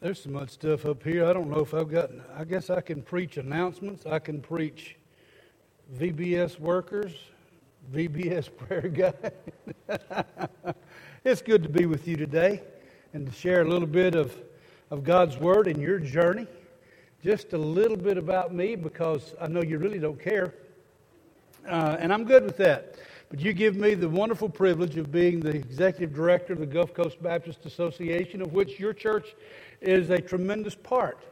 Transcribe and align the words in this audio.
There's 0.00 0.22
so 0.22 0.30
much 0.30 0.48
stuff 0.48 0.86
up 0.86 1.02
here. 1.02 1.26
I 1.26 1.34
don't 1.34 1.50
know 1.50 1.60
if 1.60 1.74
I've 1.74 1.90
got. 1.90 2.08
I 2.34 2.44
guess 2.44 2.70
I 2.70 2.80
can 2.80 3.02
preach 3.02 3.36
announcements. 3.36 4.06
I 4.06 4.18
can 4.18 4.40
preach 4.40 4.96
VBS 5.98 6.58
workers, 6.58 7.12
VBS 7.92 8.48
prayer 8.56 8.88
guy. 8.88 9.12
it's 11.24 11.42
good 11.42 11.62
to 11.64 11.68
be 11.68 11.84
with 11.84 12.08
you 12.08 12.16
today 12.16 12.62
and 13.12 13.26
to 13.26 13.32
share 13.32 13.60
a 13.60 13.68
little 13.68 13.86
bit 13.86 14.14
of, 14.14 14.34
of 14.90 15.04
God's 15.04 15.36
Word 15.36 15.68
in 15.68 15.78
your 15.78 15.98
journey. 15.98 16.46
Just 17.22 17.52
a 17.52 17.58
little 17.58 17.98
bit 17.98 18.16
about 18.16 18.54
me 18.54 18.76
because 18.76 19.34
I 19.38 19.48
know 19.48 19.62
you 19.62 19.76
really 19.76 19.98
don't 19.98 20.18
care. 20.18 20.54
Uh, 21.68 21.98
and 22.00 22.10
I'm 22.10 22.24
good 22.24 22.44
with 22.44 22.56
that. 22.56 22.94
But 23.30 23.38
you 23.38 23.52
give 23.52 23.76
me 23.76 23.94
the 23.94 24.08
wonderful 24.08 24.48
privilege 24.48 24.96
of 24.96 25.12
being 25.12 25.38
the 25.38 25.50
executive 25.50 26.12
director 26.12 26.54
of 26.54 26.58
the 26.58 26.66
Gulf 26.66 26.92
Coast 26.92 27.22
Baptist 27.22 27.64
Association, 27.64 28.42
of 28.42 28.52
which 28.54 28.80
your 28.80 28.92
church 28.92 29.36
is 29.80 30.10
a 30.10 30.18
tremendous 30.18 30.74
part. 30.74 31.24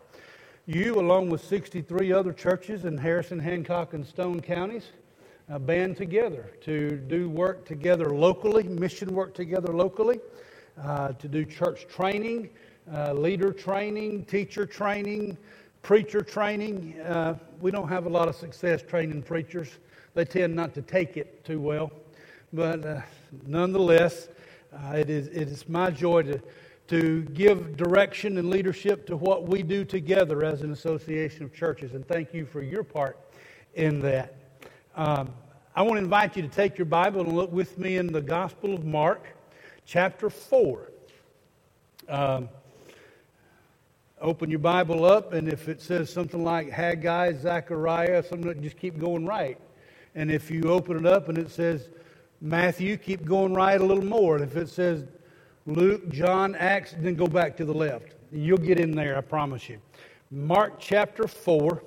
You, 0.67 1.01
along 1.01 1.31
with 1.31 1.43
63 1.45 2.13
other 2.13 2.33
churches 2.33 2.85
in 2.85 2.99
Harrison, 2.99 3.39
Hancock, 3.39 3.95
and 3.95 4.07
Stone 4.07 4.41
counties, 4.41 4.85
uh, 5.51 5.59
band 5.59 5.97
together 5.97 6.51
to 6.63 6.91
do 6.91 7.29
work 7.29 7.65
together 7.65 8.11
locally, 8.11 8.65
mission 8.65 9.15
work 9.15 9.35
together 9.35 9.73
locally, 9.73 10.21
uh, 10.83 11.13
to 11.13 11.29
do 11.29 11.45
church 11.45 11.87
training, 11.89 12.51
uh, 12.93 13.13
leader 13.13 13.53
training, 13.53 14.25
teacher 14.27 14.67
training, 14.67 15.37
preacher 15.83 16.21
training. 16.21 17.01
Uh, 17.01 17.35
we 17.61 17.71
don't 17.71 17.89
have 17.89 18.07
a 18.07 18.11
lot 18.11 18.29
of 18.29 18.35
success 18.37 18.83
training 18.83 19.23
preachers 19.23 19.79
they 20.15 20.25
tend 20.25 20.55
not 20.55 20.75
to 20.75 20.83
take 20.83 21.17
it 21.17 21.45
too 21.45 21.61
well. 21.61 21.93
But 22.53 22.85
uh, 22.85 23.01
nonetheless, 23.47 24.29
uh, 24.73 24.97
it, 24.97 25.11
is, 25.11 25.29
it 25.29 25.49
is 25.49 25.69
my 25.69 25.91
joy 25.91 26.23
to, 26.23 26.43
to 26.89 27.23
give 27.35 27.77
direction 27.77 28.39
and 28.39 28.49
leadership 28.49 29.07
to 29.07 29.17
what 29.17 29.47
we 29.47 29.63
do 29.63 29.85
together 29.85 30.43
as 30.43 30.63
an 30.63 30.73
association 30.73 31.45
of 31.45 31.55
churches. 31.55 31.95
And 31.95 32.07
thank 32.07 32.33
you 32.33 32.47
for 32.47 32.63
your 32.63 32.83
part 32.83 33.19
in 33.75 34.01
that. 34.01 34.35
Um, 34.97 35.31
I 35.77 35.83
want 35.83 35.95
to 35.95 36.03
invite 36.03 36.35
you 36.35 36.43
to 36.43 36.49
take 36.49 36.79
your 36.79 36.87
Bible 36.87 37.21
and 37.21 37.33
look 37.35 37.53
with 37.53 37.79
me 37.79 37.99
in 37.99 38.07
the 38.11 38.23
Gospel 38.23 38.75
of 38.75 38.85
Mark, 38.85 39.27
chapter 39.85 40.31
4. 40.31 40.91
Um, 42.09 42.49
open 44.19 44.49
your 44.49 44.59
Bible 44.59 45.05
up, 45.05 45.35
and 45.35 45.47
if 45.47 45.69
it 45.69 45.83
says 45.83 46.11
something 46.11 46.43
like 46.43 46.71
Haggai, 46.71 47.35
Zechariah, 47.35 48.23
something, 48.23 48.63
just 48.63 48.79
keep 48.79 48.99
going 48.99 49.27
right. 49.27 49.59
And 50.15 50.31
if 50.31 50.51
you 50.51 50.65
open 50.65 50.97
it 50.97 51.07
up 51.07 51.29
and 51.29 51.37
it 51.37 51.51
says 51.51 51.91
Matthew, 52.41 52.97
keep 52.97 53.27
going 53.27 53.53
right 53.53 53.79
a 53.79 53.85
little 53.85 54.05
more. 54.05 54.37
And 54.37 54.45
if 54.45 54.57
it 54.57 54.71
says 54.71 55.05
Luke, 55.69 56.09
John, 56.09 56.55
Acts, 56.55 56.95
then 56.99 57.15
go 57.15 57.27
back 57.27 57.55
to 57.59 57.65
the 57.67 57.75
left. 57.75 58.15
You'll 58.33 58.57
get 58.57 58.81
in 58.81 58.93
there, 58.93 59.19
I 59.19 59.21
promise 59.21 59.69
you. 59.69 59.79
Mark 60.31 60.81
chapter 60.81 61.29
4. 61.29 61.83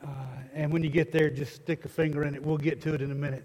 Uh, 0.00 0.08
and 0.54 0.72
when 0.72 0.84
you 0.84 0.88
get 0.88 1.10
there, 1.10 1.28
just 1.28 1.56
stick 1.56 1.84
a 1.84 1.88
finger 1.88 2.22
in 2.22 2.36
it. 2.36 2.42
We'll 2.42 2.56
get 2.56 2.80
to 2.82 2.94
it 2.94 3.02
in 3.02 3.10
a 3.10 3.16
minute. 3.16 3.42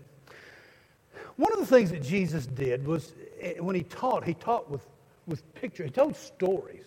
One 1.38 1.52
of 1.52 1.60
the 1.60 1.66
things 1.66 1.90
that 1.90 2.04
Jesus 2.04 2.46
did 2.46 2.86
was 2.86 3.16
eh, 3.42 3.54
when 3.60 3.76
he 3.76 3.82
taught, 3.82 4.24
he 4.24 4.36
taught 4.36 4.70
with, 4.70 4.84
with 5.26 5.42
pictures. 5.56 5.86
He 5.86 5.92
told 5.92 6.16
stories. 6.16 6.84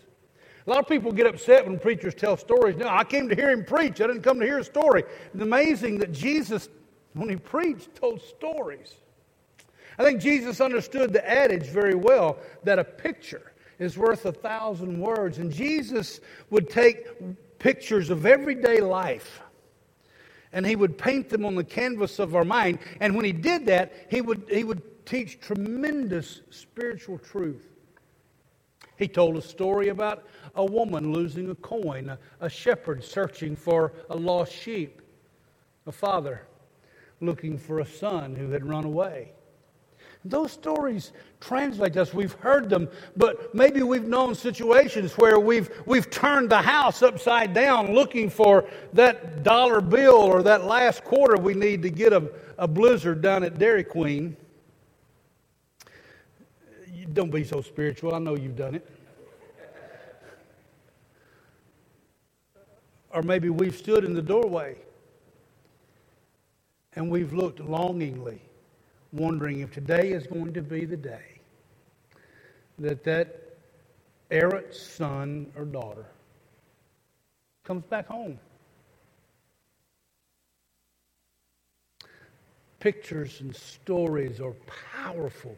A 0.64 0.70
lot 0.70 0.78
of 0.78 0.86
people 0.86 1.10
get 1.10 1.26
upset 1.26 1.66
when 1.66 1.80
preachers 1.80 2.14
tell 2.14 2.36
stories. 2.36 2.76
No, 2.76 2.86
I 2.86 3.02
came 3.02 3.28
to 3.28 3.34
hear 3.34 3.50
him 3.50 3.64
preach. 3.64 4.00
I 4.00 4.06
didn't 4.06 4.22
come 4.22 4.38
to 4.38 4.46
hear 4.46 4.58
a 4.58 4.64
story. 4.64 5.02
It's 5.34 5.42
amazing 5.42 5.98
that 5.98 6.12
Jesus 6.12 6.68
when 7.16 7.30
he 7.30 7.36
preached, 7.36 7.94
told 7.96 8.20
stories. 8.20 8.94
I 9.98 10.04
think 10.04 10.20
Jesus 10.20 10.60
understood 10.60 11.12
the 11.12 11.28
adage 11.28 11.66
very 11.66 11.94
well 11.94 12.38
that 12.64 12.78
a 12.78 12.84
picture 12.84 13.52
is 13.78 13.96
worth 13.96 14.24
a 14.26 14.32
thousand 14.32 15.00
words. 15.00 15.38
And 15.38 15.52
Jesus 15.52 16.20
would 16.50 16.70
take 16.70 17.06
pictures 17.58 18.10
of 18.10 18.26
everyday 18.26 18.80
life 18.80 19.42
and 20.52 20.64
he 20.66 20.76
would 20.76 20.96
paint 20.96 21.28
them 21.28 21.44
on 21.44 21.54
the 21.54 21.64
canvas 21.64 22.18
of 22.18 22.34
our 22.34 22.44
mind. 22.44 22.78
And 23.00 23.14
when 23.14 23.24
he 23.24 23.32
did 23.32 23.66
that, 23.66 23.92
he 24.08 24.20
would, 24.20 24.44
he 24.50 24.64
would 24.64 25.04
teach 25.04 25.40
tremendous 25.40 26.40
spiritual 26.50 27.18
truth. 27.18 27.68
He 28.96 29.08
told 29.08 29.36
a 29.36 29.42
story 29.42 29.88
about 29.88 30.24
a 30.54 30.64
woman 30.64 31.12
losing 31.12 31.50
a 31.50 31.54
coin, 31.56 32.08
a, 32.08 32.18
a 32.40 32.48
shepherd 32.48 33.04
searching 33.04 33.54
for 33.54 33.92
a 34.08 34.16
lost 34.16 34.52
sheep, 34.52 35.02
a 35.86 35.92
father 35.92 36.42
looking 37.20 37.58
for 37.58 37.80
a 37.80 37.86
son 37.86 38.34
who 38.34 38.50
had 38.50 38.66
run 38.66 38.84
away. 38.84 39.32
Those 40.28 40.52
stories 40.52 41.12
translate 41.40 41.96
us. 41.96 42.12
We've 42.12 42.32
heard 42.32 42.68
them, 42.68 42.88
but 43.16 43.54
maybe 43.54 43.82
we've 43.82 44.06
known 44.06 44.34
situations 44.34 45.12
where 45.12 45.38
we've, 45.38 45.70
we've 45.86 46.10
turned 46.10 46.50
the 46.50 46.62
house 46.62 47.02
upside 47.02 47.54
down 47.54 47.94
looking 47.94 48.28
for 48.30 48.68
that 48.92 49.42
dollar 49.42 49.80
bill 49.80 50.14
or 50.14 50.42
that 50.42 50.64
last 50.64 51.04
quarter 51.04 51.36
we 51.36 51.54
need 51.54 51.82
to 51.82 51.90
get 51.90 52.12
a, 52.12 52.30
a 52.58 52.66
blizzard 52.66 53.22
down 53.22 53.44
at 53.44 53.58
Dairy 53.58 53.84
Queen. 53.84 54.36
Don't 57.12 57.30
be 57.30 57.44
so 57.44 57.62
spiritual. 57.62 58.14
I 58.14 58.18
know 58.18 58.36
you've 58.36 58.56
done 58.56 58.74
it. 58.74 58.90
Or 63.10 63.22
maybe 63.22 63.48
we've 63.48 63.76
stood 63.76 64.04
in 64.04 64.12
the 64.12 64.20
doorway 64.20 64.76
and 66.96 67.10
we've 67.10 67.32
looked 67.32 67.60
longingly, 67.60 68.40
wondering 69.16 69.60
if 69.60 69.72
today 69.72 70.10
is 70.10 70.26
going 70.26 70.52
to 70.52 70.62
be 70.62 70.84
the 70.84 70.96
day 70.96 71.40
that 72.78 73.04
that 73.04 73.56
errant 74.30 74.74
son 74.74 75.50
or 75.56 75.64
daughter 75.64 76.06
comes 77.64 77.84
back 77.84 78.06
home. 78.06 78.38
Pictures 82.78 83.40
and 83.40 83.54
stories 83.56 84.40
are 84.40 84.54
powerful 84.94 85.56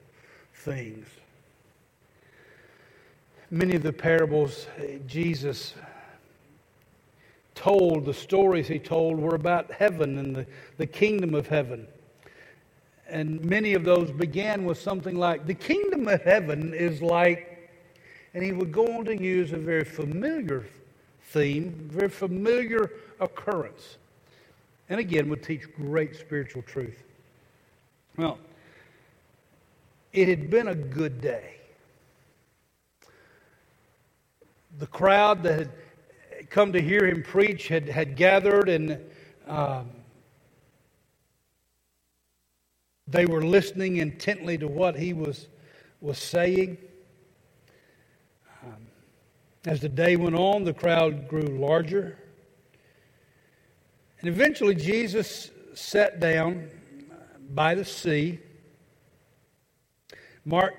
things. 0.54 1.06
Many 3.50 3.74
of 3.74 3.82
the 3.82 3.92
parables 3.92 4.66
uh, 4.78 4.98
Jesus 5.06 5.74
told, 7.54 8.04
the 8.04 8.14
stories 8.14 8.68
he 8.68 8.78
told, 8.78 9.18
were 9.18 9.34
about 9.34 9.70
heaven 9.72 10.18
and 10.18 10.36
the, 10.36 10.46
the 10.76 10.86
kingdom 10.86 11.34
of 11.34 11.48
heaven. 11.48 11.86
And 13.08 13.42
many 13.44 13.74
of 13.74 13.84
those 13.84 14.10
began 14.10 14.64
with 14.64 14.78
something 14.78 15.16
like, 15.16 15.46
The 15.46 15.54
kingdom 15.54 16.06
of 16.08 16.22
heaven 16.22 16.74
is 16.74 17.00
like, 17.00 17.70
and 18.34 18.44
he 18.44 18.52
would 18.52 18.70
go 18.70 18.86
on 18.98 19.04
to 19.06 19.16
use 19.16 19.52
a 19.52 19.56
very 19.56 19.84
familiar 19.84 20.66
theme, 21.22 21.88
very 21.90 22.08
familiar 22.10 22.90
occurrence. 23.20 23.96
And 24.90 25.00
again, 25.00 25.28
would 25.28 25.42
teach 25.42 25.62
great 25.74 26.16
spiritual 26.16 26.62
truth. 26.62 27.02
Well, 28.16 28.38
it 30.12 30.28
had 30.28 30.50
been 30.50 30.68
a 30.68 30.74
good 30.74 31.20
day. 31.20 31.54
The 34.78 34.86
crowd 34.86 35.42
that 35.42 35.58
had 35.58 36.50
come 36.50 36.72
to 36.72 36.80
hear 36.80 37.06
him 37.06 37.22
preach 37.22 37.68
had, 37.68 37.88
had 37.88 38.16
gathered 38.16 38.68
and 38.68 38.98
um, 39.46 39.90
they 43.10 43.26
were 43.26 43.42
listening 43.42 43.96
intently 43.96 44.58
to 44.58 44.68
what 44.68 44.96
he 44.96 45.12
was, 45.12 45.48
was 46.00 46.18
saying. 46.18 46.76
Um, 48.62 48.86
as 49.64 49.80
the 49.80 49.88
day 49.88 50.16
went 50.16 50.36
on, 50.36 50.64
the 50.64 50.74
crowd 50.74 51.28
grew 51.28 51.58
larger. 51.58 52.18
And 54.20 54.28
eventually, 54.28 54.74
Jesus 54.74 55.50
sat 55.74 56.20
down 56.20 56.68
by 57.54 57.74
the 57.74 57.84
sea. 57.84 58.40
Mark 60.44 60.74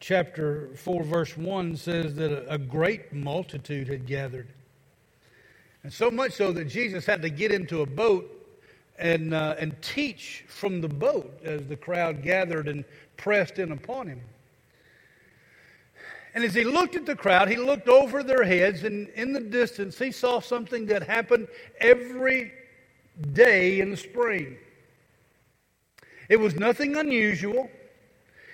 chapter 0.00 0.70
4, 0.76 1.02
verse 1.02 1.36
1 1.36 1.76
says 1.76 2.14
that 2.14 2.46
a 2.52 2.58
great 2.58 3.12
multitude 3.12 3.88
had 3.88 4.06
gathered. 4.06 4.48
And 5.82 5.92
so 5.92 6.10
much 6.10 6.32
so 6.32 6.52
that 6.52 6.66
Jesus 6.66 7.06
had 7.06 7.22
to 7.22 7.30
get 7.30 7.52
into 7.52 7.82
a 7.82 7.86
boat 7.86 8.35
and, 8.98 9.34
uh, 9.34 9.54
and 9.58 9.80
teach 9.82 10.44
from 10.48 10.80
the 10.80 10.88
boat 10.88 11.40
as 11.44 11.66
the 11.66 11.76
crowd 11.76 12.22
gathered 12.22 12.68
and 12.68 12.84
pressed 13.16 13.58
in 13.58 13.72
upon 13.72 14.08
him. 14.08 14.20
And 16.34 16.44
as 16.44 16.54
he 16.54 16.64
looked 16.64 16.96
at 16.96 17.06
the 17.06 17.16
crowd, 17.16 17.48
he 17.48 17.56
looked 17.56 17.88
over 17.88 18.22
their 18.22 18.44
heads, 18.44 18.84
and 18.84 19.08
in 19.10 19.32
the 19.32 19.40
distance, 19.40 19.98
he 19.98 20.12
saw 20.12 20.40
something 20.40 20.84
that 20.86 21.02
happened 21.02 21.48
every 21.80 22.52
day 23.32 23.80
in 23.80 23.90
the 23.90 23.96
spring. 23.96 24.58
It 26.28 26.38
was 26.38 26.56
nothing 26.56 26.96
unusual, 26.96 27.70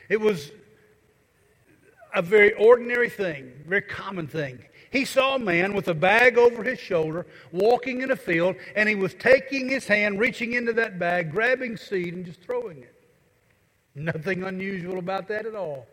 it 0.09 0.21
was 0.21 0.53
a 2.15 2.23
very 2.23 2.53
ordinary 2.53 3.09
thing, 3.09 3.53
very 3.67 3.83
common 3.83 4.27
thing. 4.27 4.59
He 4.93 5.05
saw 5.06 5.37
a 5.37 5.39
man 5.39 5.73
with 5.75 5.89
a 5.89 5.94
bag 5.94 6.39
over 6.39 6.62
his 6.62 6.79
shoulder 6.79 7.27
walking 7.50 8.03
in 8.03 8.11
a 8.11 8.17
field, 8.17 8.56
and 8.77 8.89
he 8.89 8.94
was 8.94 9.15
taking 9.15 9.69
his 9.69 9.87
hand, 9.87 10.21
reaching 10.21 10.53
into 10.53 10.75
that 10.75 10.99
bag, 10.99 11.33
grabbing 11.33 11.79
seed, 11.79 12.15
and 12.15 12.27
just 12.27 12.41
throwing 12.43 12.79
it. 12.79 12.94
Nothing 13.94 14.44
unusual 14.44 14.99
about 14.99 15.29
that 15.29 15.47
at 15.47 15.55
all. 15.55 15.87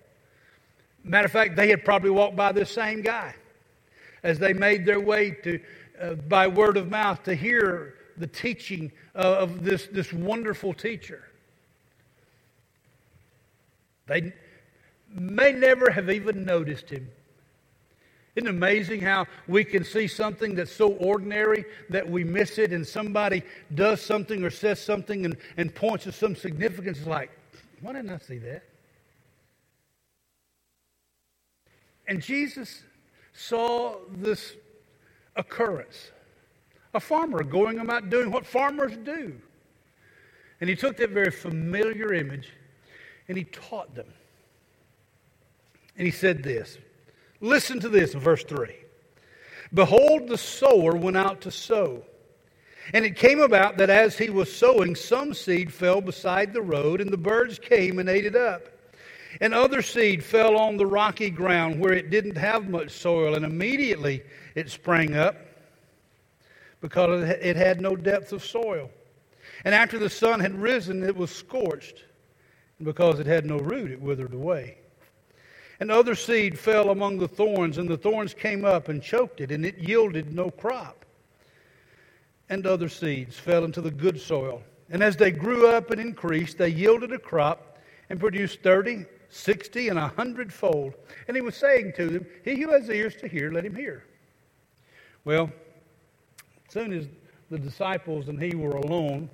Matter 1.04 1.26
of 1.26 1.32
fact, 1.32 1.56
they 1.56 1.70
had 1.70 1.86
probably 1.86 2.10
walked 2.10 2.36
by 2.36 2.52
this 2.52 2.70
same 2.72 3.02
guy. 3.02 3.34
as 4.24 4.40
they 4.40 4.54
made 4.54 4.86
their 4.86 5.00
way 5.00 5.32
to, 5.32 5.60
uh, 6.02 6.14
by 6.16 6.48
word 6.48 6.78
of 6.78 6.90
mouth 6.90 7.24
to 7.24 7.36
hear 7.36 7.96
the 8.18 8.28
teaching 8.28 8.92
of 9.16 9.64
this, 9.64 9.88
this 9.88 10.12
wonderful 10.12 10.74
teacher. 10.74 11.24
They 14.08 14.34
may 15.10 15.54
never 15.54 15.90
have 15.90 16.10
even 16.10 16.44
noticed 16.44 16.90
him. 16.90 17.10
Isn't 18.40 18.48
it 18.48 18.52
amazing 18.52 19.02
how 19.02 19.28
we 19.50 19.66
can 19.66 19.84
see 19.84 20.08
something 20.08 20.56
that's 20.56 20.72
so 20.72 20.94
ordinary 20.94 21.66
that 21.90 22.10
we 22.10 22.24
miss 22.24 22.58
it, 22.58 22.72
and 22.72 22.88
somebody 22.88 23.44
does 23.76 24.00
something 24.00 24.46
or 24.46 24.50
says 24.50 24.82
something 24.82 25.26
and, 25.26 25.36
and 25.58 25.76
points 25.76 26.06
to 26.06 26.14
some 26.14 26.38
significance? 26.38 27.00
It's 27.00 27.08
like, 27.08 27.32
why 27.82 27.92
didn't 27.92 28.12
I 28.12 28.18
see 28.20 28.38
that? 28.38 28.64
And 32.08 32.22
Jesus 32.22 32.84
saw 33.34 33.98
this 34.10 34.56
occurrence 35.36 36.12
a 36.94 37.00
farmer 37.02 37.44
going 37.44 37.80
about 37.80 38.10
doing 38.10 38.32
what 38.32 38.46
farmers 38.46 38.96
do. 39.04 39.36
And 40.62 40.70
he 40.70 40.78
took 40.78 40.96
that 40.96 41.10
very 41.10 41.32
familiar 41.32 42.14
image 42.14 42.54
and 43.28 43.38
he 43.38 43.44
taught 43.44 43.94
them. 43.96 44.08
And 45.98 46.08
he 46.08 46.12
said 46.12 46.42
this 46.42 46.78
Listen 47.42 47.80
to 47.80 47.90
this 47.90 48.14
verse 48.14 48.44
3. 48.44 48.76
Behold, 49.74 50.28
the 50.28 50.38
sower 50.38 50.96
went 50.96 51.18
out 51.18 51.42
to 51.42 51.52
sow. 51.52 52.04
And 52.94 53.06
it 53.06 53.16
came 53.16 53.40
about 53.40 53.78
that 53.78 53.90
as 53.90 54.18
he 54.18 54.30
was 54.30 54.54
sowing, 54.54 54.96
some 54.96 55.34
seed 55.34 55.72
fell 55.72 56.02
beside 56.02 56.54
the 56.54 56.62
road, 56.62 57.02
and 57.02 57.12
the 57.12 57.18
birds 57.18 57.60
came 57.60 58.00
and 58.00 58.10
ate 58.10 58.26
it 58.26 58.36
up. 58.36 58.64
And 59.42 59.54
other 59.54 59.84
seed 59.84 60.24
fell 60.24 60.58
on 60.58 60.78
the 60.78 60.88
rocky 60.88 61.30
ground 61.30 61.80
where 61.80 61.94
it 61.94 62.10
didn't 62.10 62.38
have 62.38 62.68
much 62.68 62.90
soil, 62.92 63.36
and 63.36 63.46
immediately 63.46 64.24
it 64.56 64.70
sprang 64.70 65.16
up 65.16 65.38
because 66.82 67.30
it 67.30 67.56
had 67.56 67.80
no 67.80 67.96
depth 67.96 68.34
of 68.34 68.44
soil. 68.44 68.90
And 69.64 69.76
after 69.76 70.00
the 70.00 70.10
sun 70.10 70.40
had 70.40 70.60
risen, 70.60 71.04
it 71.04 71.16
was 71.16 71.30
scorched. 71.30 72.06
And 72.80 72.86
because 72.86 73.20
it 73.20 73.28
had 73.28 73.46
no 73.46 73.58
root, 73.58 73.92
it 73.92 74.02
withered 74.02 74.34
away. 74.34 74.79
And 75.80 75.90
other 75.92 76.16
seed 76.16 76.60
fell 76.60 76.90
among 76.90 77.20
the 77.20 77.28
thorns, 77.28 77.78
and 77.78 77.88
the 77.88 77.98
thorns 77.98 78.34
came 78.34 78.66
up 78.66 78.90
and 78.90 79.02
choked 79.02 79.40
it, 79.40 79.52
and 79.52 79.66
it 79.66 79.78
yielded 79.78 80.34
no 80.34 80.52
crop. 80.52 81.06
And 82.50 82.66
other 82.66 82.90
seeds 82.90 83.38
fell 83.38 83.64
into 83.64 83.80
the 83.80 83.92
good 83.92 84.20
soil. 84.20 84.62
And 84.90 85.02
as 85.02 85.16
they 85.16 85.32
grew 85.32 85.68
up 85.68 85.92
and 85.92 86.02
increased, 86.02 86.58
they 86.58 86.70
yielded 86.70 87.14
a 87.14 87.20
crop 87.20 87.78
and 88.10 88.20
produced 88.20 88.62
thirty, 88.62 89.06
sixty, 89.30 89.88
and 89.88 90.00
a 90.00 90.08
hundredfold. 90.10 90.96
And 91.28 91.38
he 91.38 91.42
was 91.42 91.56
saying 91.56 91.94
to 91.96 92.10
them, 92.10 92.26
He 92.44 92.60
who 92.60 92.72
has 92.72 92.90
ears 92.90 93.16
to 93.18 93.28
hear, 93.28 93.52
let 93.52 93.66
him 93.66 93.76
hear. 93.76 94.04
Well, 95.24 95.52
as 96.68 96.74
soon 96.74 96.92
as 96.92 97.08
the 97.50 97.60
disciples 97.60 98.28
and 98.28 98.42
he 98.42 98.56
were 98.56 98.76
alone, 98.78 99.30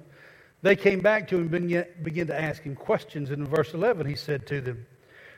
they 0.62 0.76
came 0.76 1.00
back 1.00 1.28
to 1.30 1.40
him 1.40 1.54
and 1.54 2.04
began 2.04 2.28
to 2.28 2.40
ask 2.40 2.64
him 2.64 2.76
questions. 2.76 3.30
And 3.30 3.44
in 3.44 3.48
verse 3.48 3.74
11, 3.74 4.06
he 4.06 4.16
said 4.16 4.46
to 4.48 4.62
them, 4.62 4.86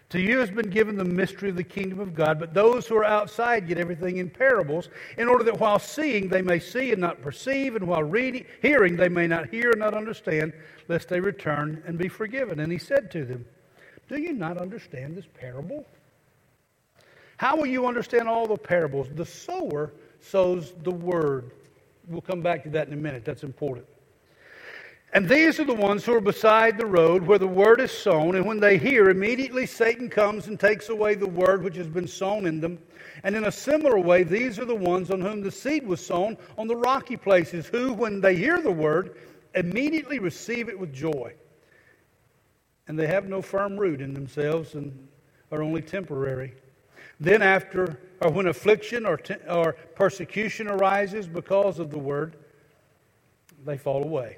to 0.10 0.22
you 0.22 0.40
has 0.40 0.50
been 0.50 0.70
given 0.70 0.96
the 0.96 1.04
mystery 1.04 1.50
of 1.50 1.58
the 1.58 1.64
kingdom 1.64 2.00
of 2.00 2.16
God, 2.16 2.40
but 2.40 2.54
those 2.54 2.88
who 2.88 2.96
are 2.96 3.04
outside 3.04 3.68
get 3.68 3.78
everything 3.78 4.18
in 4.18 4.30
parables, 4.30 4.90
in 5.18 5.28
order 5.28 5.44
that 5.44 5.60
while 5.60 5.80
seeing 5.80 6.30
they 6.30 6.42
may 6.42 6.60
see 6.60 6.94
and 6.94 7.02
not 7.02 7.22
perceive, 7.22 7.76
and 7.76 7.86
while 7.86 8.04
reading, 8.04 8.46
hearing 8.62 8.96
they 8.96 9.10
may 9.10 9.28
not 9.28 9.50
hear 9.50 9.72
and 9.72 9.80
not 9.80 9.94
understand, 9.94 10.54
lest 10.88 11.10
they 11.10 11.20
return 11.20 11.84
and 11.86 11.98
be 11.98 12.08
forgiven. 12.08 12.62
And 12.62 12.72
he 12.72 12.78
said 12.78 13.12
to 13.12 13.26
them, 13.26 13.46
Do 14.08 14.18
you 14.18 14.32
not 14.32 14.58
understand 14.58 15.18
this 15.18 15.28
parable? 15.34 15.86
How 17.36 17.58
will 17.58 17.68
you 17.68 17.86
understand 17.86 18.30
all 18.30 18.48
the 18.48 18.58
parables? 18.58 19.10
The 19.14 19.26
sower 19.26 19.94
sows 20.22 20.74
the 20.84 20.92
word. 20.92 21.52
We'll 22.08 22.22
come 22.22 22.42
back 22.42 22.64
to 22.64 22.70
that 22.70 22.88
in 22.88 22.94
a 22.94 22.98
minute. 22.98 23.26
That's 23.26 23.44
important. 23.44 23.86
And 25.14 25.28
these 25.28 25.60
are 25.60 25.64
the 25.66 25.74
ones 25.74 26.04
who 26.06 26.14
are 26.14 26.22
beside 26.22 26.78
the 26.78 26.86
road 26.86 27.24
where 27.24 27.40
the 27.40 27.48
word 27.48 27.80
is 27.80 27.92
sown, 27.92 28.36
and 28.36 28.46
when 28.46 28.60
they 28.60 28.78
hear, 28.78 29.10
immediately 29.10 29.66
Satan 29.66 30.10
comes 30.10 30.48
and 30.48 30.60
takes 30.60 30.90
away 30.90 31.16
the 31.16 31.30
word 31.30 31.64
which 31.64 31.78
has 31.78 31.88
been 31.88 32.08
sown 32.08 32.46
in 32.46 32.60
them. 32.60 32.78
And 33.24 33.36
in 33.36 33.46
a 33.46 33.52
similar 33.52 33.98
way, 33.98 34.24
these 34.24 34.60
are 34.60 34.66
the 34.66 34.76
ones 34.76 35.10
on 35.10 35.22
whom 35.22 35.42
the 35.42 35.52
seed 35.52 35.88
was 35.88 36.06
sown 36.06 36.38
on 36.58 36.68
the 36.68 36.76
rocky 36.76 37.16
places, 37.16 37.68
who, 37.68 37.94
when 37.94 38.20
they 38.20 38.36
hear 38.36 38.62
the 38.62 38.72
word, 38.72 39.18
immediately 39.56 40.20
receive 40.20 40.68
it 40.68 40.78
with 40.78 40.94
joy. 40.94 41.34
And 42.88 43.00
they 43.00 43.08
have 43.08 43.28
no 43.28 43.42
firm 43.42 43.78
root 43.78 44.02
in 44.02 44.14
themselves 44.14 44.76
and 44.76 45.08
are 45.52 45.64
only 45.64 45.82
temporary. 45.82 46.54
Then, 47.20 47.42
after, 47.42 48.00
or 48.22 48.30
when 48.30 48.48
affliction 48.48 49.06
or, 49.06 49.18
te- 49.18 49.36
or 49.50 49.74
persecution 49.96 50.68
arises 50.68 51.28
because 51.28 51.80
of 51.80 51.92
the 51.92 51.98
word, 51.98 52.36
they 53.66 53.78
fall 53.78 54.04
away. 54.04 54.38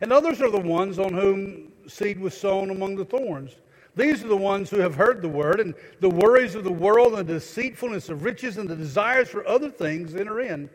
And 0.00 0.12
others 0.12 0.40
are 0.40 0.50
the 0.50 0.60
ones 0.60 0.98
on 0.98 1.12
whom 1.12 1.72
seed 1.86 2.18
was 2.18 2.34
sown 2.36 2.70
among 2.70 2.96
the 2.96 3.04
thorns. 3.04 3.56
These 3.96 4.24
are 4.24 4.28
the 4.28 4.36
ones 4.36 4.70
who 4.70 4.78
have 4.78 4.94
heard 4.94 5.20
the 5.20 5.28
word, 5.28 5.60
and 5.60 5.74
the 6.00 6.08
worries 6.08 6.54
of 6.54 6.64
the 6.64 6.72
world 6.72 7.18
and 7.18 7.28
the 7.28 7.34
deceitfulness 7.34 8.08
of 8.08 8.24
riches 8.24 8.56
and 8.56 8.68
the 8.68 8.76
desires 8.76 9.28
for 9.28 9.46
other 9.46 9.70
things 9.70 10.14
enter 10.14 10.40
in 10.40 10.70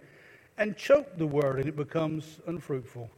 and 0.58 0.78
choke 0.78 1.18
the 1.18 1.26
word, 1.26 1.60
and 1.60 1.68
it 1.68 1.76
becomes 1.76 2.40
unfruitful. 2.48 3.10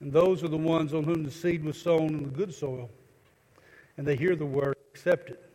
And 0.00 0.12
those 0.12 0.42
are 0.42 0.48
the 0.48 0.56
ones 0.56 0.94
on 0.94 1.04
whom 1.04 1.24
the 1.24 1.30
seed 1.30 1.64
was 1.64 1.80
sown 1.80 2.08
in 2.08 2.22
the 2.22 2.30
good 2.30 2.54
soil, 2.54 2.88
and 3.96 4.06
they 4.06 4.16
hear 4.16 4.34
the 4.34 4.46
word, 4.46 4.76
accept 4.92 5.30
it, 5.30 5.50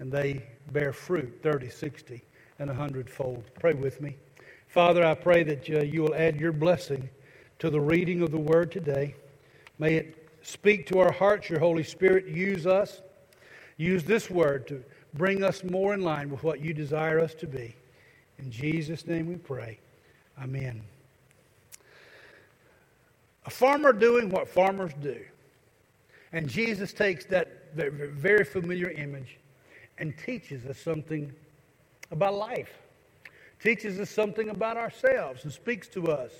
and 0.00 0.10
they 0.10 0.44
bear 0.72 0.92
fruit 0.92 1.38
30, 1.42 1.68
60, 1.68 2.22
and 2.58 2.70
a 2.70 2.74
hundredfold. 2.74 3.44
Pray 3.60 3.74
with 3.74 4.00
me. 4.00 4.16
Father, 4.66 5.04
I 5.04 5.14
pray 5.14 5.44
that 5.44 5.70
uh, 5.70 5.82
you 5.82 6.02
will 6.02 6.14
add 6.14 6.40
your 6.40 6.52
blessing 6.52 7.08
to 7.58 7.70
the 7.70 7.80
reading 7.80 8.22
of 8.22 8.30
the 8.30 8.38
word 8.38 8.70
today. 8.70 9.14
May 9.78 9.94
it 9.94 10.28
speak 10.42 10.86
to 10.88 11.00
our 11.00 11.12
hearts. 11.12 11.50
Your 11.50 11.60
Holy 11.60 11.82
Spirit 11.82 12.26
use 12.26 12.66
us. 12.66 13.02
Use 13.76 14.04
this 14.04 14.30
word 14.30 14.66
to 14.68 14.82
bring 15.14 15.42
us 15.42 15.64
more 15.64 15.94
in 15.94 16.02
line 16.02 16.30
with 16.30 16.42
what 16.42 16.60
you 16.60 16.72
desire 16.72 17.20
us 17.20 17.34
to 17.34 17.46
be. 17.46 17.74
In 18.38 18.50
Jesus' 18.50 19.06
name 19.06 19.26
we 19.28 19.36
pray. 19.36 19.78
Amen. 20.40 20.82
A 23.46 23.50
farmer 23.50 23.92
doing 23.92 24.30
what 24.30 24.48
farmers 24.48 24.92
do. 25.00 25.18
And 26.32 26.48
Jesus 26.48 26.92
takes 26.92 27.24
that 27.26 27.74
very 27.74 28.44
familiar 28.44 28.90
image 28.90 29.38
and 29.98 30.16
teaches 30.16 30.66
us 30.66 30.78
something 30.78 31.32
about 32.10 32.34
life, 32.34 32.70
teaches 33.60 33.98
us 33.98 34.10
something 34.10 34.50
about 34.50 34.76
ourselves, 34.76 35.44
and 35.44 35.52
speaks 35.52 35.88
to 35.88 36.08
us. 36.08 36.32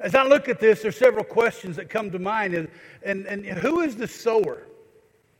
As 0.00 0.14
I 0.14 0.24
look 0.24 0.48
at 0.48 0.58
this, 0.58 0.80
there's 0.80 0.96
several 0.96 1.24
questions 1.24 1.76
that 1.76 1.90
come 1.90 2.10
to 2.10 2.18
mind. 2.18 2.54
And, 2.54 2.68
and, 3.02 3.26
and 3.26 3.46
who 3.58 3.80
is 3.80 3.96
the 3.96 4.08
sower? 4.08 4.66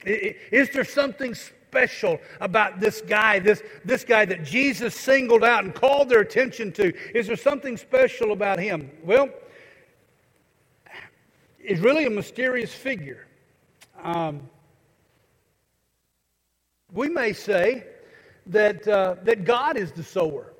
Is 0.04 0.70
there 0.70 0.84
something 0.84 1.34
special 1.34 2.18
about 2.40 2.78
this 2.78 3.00
guy, 3.00 3.38
this, 3.38 3.62
this 3.84 4.04
guy 4.04 4.26
that 4.26 4.44
Jesus 4.44 4.94
singled 4.94 5.44
out 5.44 5.64
and 5.64 5.74
called 5.74 6.10
their 6.10 6.20
attention 6.20 6.72
to? 6.72 6.92
Is 7.16 7.26
there 7.26 7.36
something 7.36 7.76
special 7.76 8.32
about 8.32 8.58
him? 8.58 8.90
Well, 9.02 9.30
he's 11.58 11.80
really 11.80 12.04
a 12.04 12.10
mysterious 12.10 12.72
figure. 12.72 13.26
Um, 14.02 14.42
we 16.92 17.08
may 17.08 17.32
say 17.32 17.84
that, 18.46 18.86
uh, 18.86 19.16
that 19.22 19.44
God 19.44 19.78
is 19.78 19.92
the 19.92 20.02
sower 20.02 20.52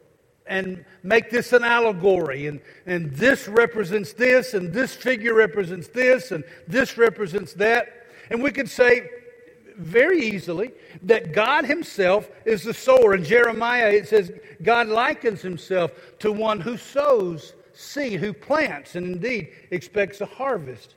and 0.50 0.85
make 1.04 1.30
this 1.30 1.54
an 1.54 1.64
allegory. 1.64 2.49
And, 2.49 2.61
and 2.85 3.11
this 3.12 3.49
represents 3.49 4.12
this, 4.12 4.52
and 4.52 4.73
this 4.73 4.95
figure 4.95 5.33
represents 5.33 5.88
this, 5.88 6.33
and 6.33 6.45
this 6.69 6.99
represents 6.99 7.54
that. 7.54 8.07
And 8.30 8.42
we 8.42 8.50
could 8.50 8.69
say 8.69 9.09
very 9.78 10.21
easily 10.21 10.73
that 11.04 11.33
God 11.33 11.64
Himself 11.64 12.28
is 12.45 12.64
the 12.64 12.75
sower. 12.75 13.14
In 13.14 13.25
Jeremiah, 13.25 13.90
it 13.90 14.09
says 14.09 14.33
God 14.62 14.88
likens 14.88 15.40
Himself 15.40 15.92
to 16.19 16.33
one 16.33 16.61
who 16.61 16.76
sows 16.76 17.54
seed, 17.73 18.21
who 18.21 18.33
plants, 18.33 18.97
and 18.97 19.07
indeed 19.07 19.52
expects 19.71 20.21
a 20.21 20.26
harvest. 20.26 20.97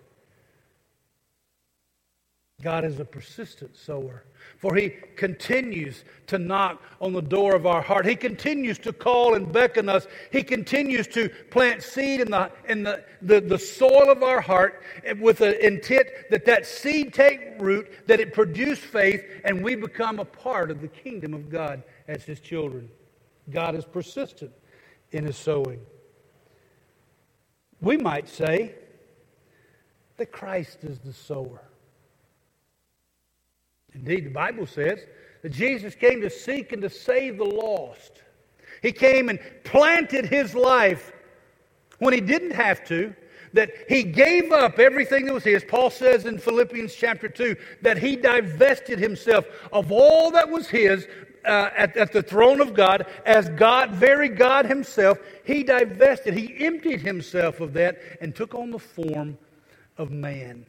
God 2.64 2.86
is 2.86 3.00
a 3.00 3.06
persistent 3.06 3.76
sower. 3.76 4.24
For 4.58 4.74
he 4.76 4.90
continues 5.18 6.06
to 6.28 6.40
knock 6.40 6.82
on 7.02 7.12
the 7.12 7.22
door 7.22 7.54
of 7.56 7.66
our 7.66 7.82
heart. 7.82 8.06
He 8.06 8.16
continues 8.16 8.80
to 8.80 8.94
call 8.94 9.34
and 9.34 9.52
beckon 9.52 9.90
us. 9.90 10.08
He 10.32 10.44
continues 10.44 11.06
to 11.08 11.28
plant 11.52 11.84
seed 11.84 12.22
in 12.22 12.32
the, 12.32 12.50
in 12.70 12.84
the, 12.84 13.04
the, 13.22 13.42
the 13.42 13.60
soil 13.60 14.10
of 14.10 14.24
our 14.24 14.40
heart 14.40 14.82
with 15.20 15.40
the 15.40 15.66
intent 15.66 16.08
that 16.30 16.46
that 16.46 16.66
seed 16.66 17.14
take 17.14 17.60
root, 17.60 18.08
that 18.08 18.22
it 18.22 18.34
produce 18.34 18.80
faith, 18.80 19.24
and 19.44 19.62
we 19.62 19.76
become 19.76 20.20
a 20.20 20.26
part 20.26 20.72
of 20.72 20.80
the 20.80 20.88
kingdom 20.88 21.34
of 21.34 21.50
God 21.50 21.84
as 22.08 22.24
his 22.24 22.40
children. 22.40 22.90
God 23.52 23.76
is 23.76 23.84
persistent 23.84 24.52
in 25.12 25.26
his 25.26 25.36
sowing. 25.36 25.82
We 27.82 27.98
might 27.98 28.30
say 28.30 28.76
that 30.16 30.32
Christ 30.32 30.86
is 30.86 31.00
the 31.00 31.12
sower. 31.12 31.64
Indeed, 33.94 34.26
the 34.26 34.32
Bible 34.32 34.66
says 34.66 35.00
that 35.42 35.52
Jesus 35.52 35.96
came 35.96 36.22
to 36.22 36.30
seek 36.30 36.72
and 36.72 36.82
to 36.82 36.90
save 36.90 37.38
the 37.38 37.46
lost. 37.46 38.22
He 38.82 38.92
came 38.92 39.30
and 39.30 39.40
planted 39.64 40.26
his 40.26 40.54
life 40.56 41.12
when 42.00 42.14
he 42.14 42.22
didn't 42.22 42.52
have 42.52 42.86
to, 42.86 43.16
that 43.54 43.72
he 43.88 44.04
gave 44.04 44.52
up 44.52 44.80
everything 44.80 45.26
that 45.26 45.34
was 45.34 45.44
his. 45.44 45.64
Paul 45.64 45.90
says 45.90 46.26
in 46.26 46.40
Philippians 46.40 46.94
chapter 46.96 47.30
2 47.30 47.56
that 47.82 47.98
he 47.98 48.16
divested 48.16 49.00
himself 49.00 49.46
of 49.72 49.92
all 49.92 50.32
that 50.32 50.50
was 50.50 50.68
his 50.68 51.08
uh, 51.46 51.70
at, 51.76 51.96
at 51.98 52.12
the 52.12 52.24
throne 52.24 52.62
of 52.62 52.74
God 52.74 53.06
as 53.26 53.50
God, 53.50 53.92
very 53.92 54.30
God 54.30 54.66
himself. 54.66 55.20
He 55.44 55.64
divested, 55.64 56.34
he 56.34 56.66
emptied 56.66 57.02
himself 57.02 57.60
of 57.60 57.74
that 57.74 58.00
and 58.22 58.36
took 58.36 58.56
on 58.56 58.72
the 58.72 58.80
form 58.80 59.38
of 59.98 60.10
man. 60.10 60.66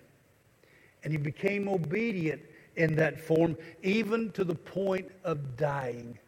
And 1.03 1.13
he 1.13 1.19
became 1.19 1.69
obedient 1.69 2.43
in 2.77 2.97
that 2.97 3.21
form, 3.21 3.57
even 3.83 4.31
to 4.33 4.45
the 4.45 4.55
point 4.55 5.11
of 5.23 5.57
dying. 5.57 6.19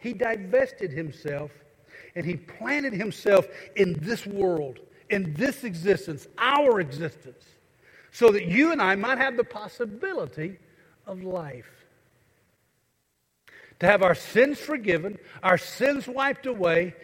He 0.00 0.12
divested 0.12 0.90
himself 0.90 1.50
and 2.14 2.24
he 2.24 2.36
planted 2.36 2.92
himself 2.92 3.46
in 3.76 3.98
this 4.00 4.26
world, 4.26 4.80
in 5.10 5.34
this 5.34 5.64
existence, 5.64 6.26
our 6.38 6.80
existence, 6.80 7.44
so 8.12 8.30
that 8.30 8.46
you 8.46 8.72
and 8.72 8.80
I 8.80 8.94
might 8.94 9.18
have 9.18 9.36
the 9.36 9.44
possibility 9.44 10.58
of 11.06 11.22
life. 11.22 11.70
To 13.80 13.86
have 13.86 14.02
our 14.02 14.14
sins 14.14 14.58
forgiven, 14.58 15.18
our 15.42 15.58
sins 15.58 16.06
wiped 16.06 16.46
away, 16.46 16.94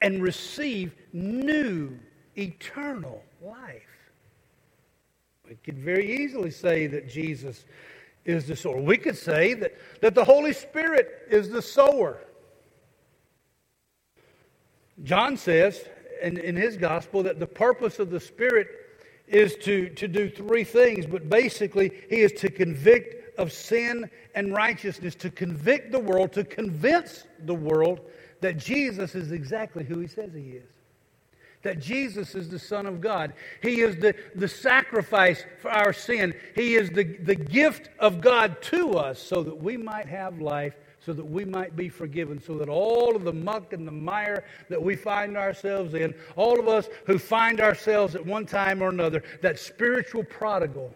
and 0.00 0.22
receive 0.22 0.94
new 1.12 1.98
eternal 2.36 3.22
life. 3.42 3.85
We 5.48 5.56
could 5.56 5.78
very 5.78 6.24
easily 6.24 6.50
say 6.50 6.86
that 6.88 7.08
Jesus 7.08 7.64
is 8.24 8.46
the 8.46 8.56
sower. 8.56 8.80
We 8.80 8.96
could 8.96 9.16
say 9.16 9.54
that, 9.54 9.74
that 10.00 10.14
the 10.14 10.24
Holy 10.24 10.52
Spirit 10.52 11.26
is 11.30 11.50
the 11.50 11.62
sower. 11.62 12.18
John 15.02 15.36
says 15.36 15.84
in, 16.22 16.38
in 16.38 16.56
his 16.56 16.76
gospel 16.76 17.22
that 17.24 17.38
the 17.38 17.46
purpose 17.46 17.98
of 17.98 18.10
the 18.10 18.20
Spirit 18.20 18.68
is 19.26 19.56
to, 19.56 19.88
to 19.90 20.08
do 20.08 20.30
three 20.30 20.64
things, 20.64 21.06
but 21.06 21.28
basically, 21.28 21.92
he 22.08 22.20
is 22.20 22.32
to 22.32 22.50
convict 22.50 23.38
of 23.38 23.52
sin 23.52 24.08
and 24.34 24.52
righteousness, 24.54 25.14
to 25.16 25.30
convict 25.30 25.92
the 25.92 25.98
world, 25.98 26.32
to 26.32 26.44
convince 26.44 27.24
the 27.44 27.54
world 27.54 28.00
that 28.40 28.56
Jesus 28.56 29.14
is 29.14 29.32
exactly 29.32 29.84
who 29.84 29.98
he 29.98 30.06
says 30.06 30.30
he 30.32 30.52
is 30.52 30.75
that 31.66 31.80
Jesus 31.80 32.36
is 32.36 32.48
the 32.48 32.60
Son 32.60 32.86
of 32.86 33.00
God. 33.00 33.32
He 33.60 33.80
is 33.80 33.96
the, 33.96 34.14
the 34.36 34.46
sacrifice 34.46 35.44
for 35.60 35.68
our 35.68 35.92
sin. 35.92 36.32
He 36.54 36.76
is 36.76 36.90
the, 36.90 37.02
the 37.02 37.34
gift 37.34 37.90
of 37.98 38.20
God 38.20 38.62
to 38.62 38.92
us 38.92 39.20
so 39.20 39.42
that 39.42 39.60
we 39.60 39.76
might 39.76 40.06
have 40.06 40.40
life, 40.40 40.74
so 41.04 41.12
that 41.12 41.24
we 41.24 41.44
might 41.44 41.74
be 41.74 41.88
forgiven, 41.88 42.40
so 42.40 42.56
that 42.58 42.68
all 42.68 43.16
of 43.16 43.24
the 43.24 43.32
muck 43.32 43.72
and 43.72 43.84
the 43.84 43.90
mire 43.90 44.44
that 44.68 44.80
we 44.80 44.94
find 44.94 45.36
ourselves 45.36 45.94
in, 45.94 46.14
all 46.36 46.60
of 46.60 46.68
us 46.68 46.88
who 47.04 47.18
find 47.18 47.60
ourselves 47.60 48.14
at 48.14 48.24
one 48.24 48.46
time 48.46 48.80
or 48.80 48.90
another, 48.90 49.24
that 49.42 49.58
spiritual 49.58 50.22
prodigal, 50.22 50.94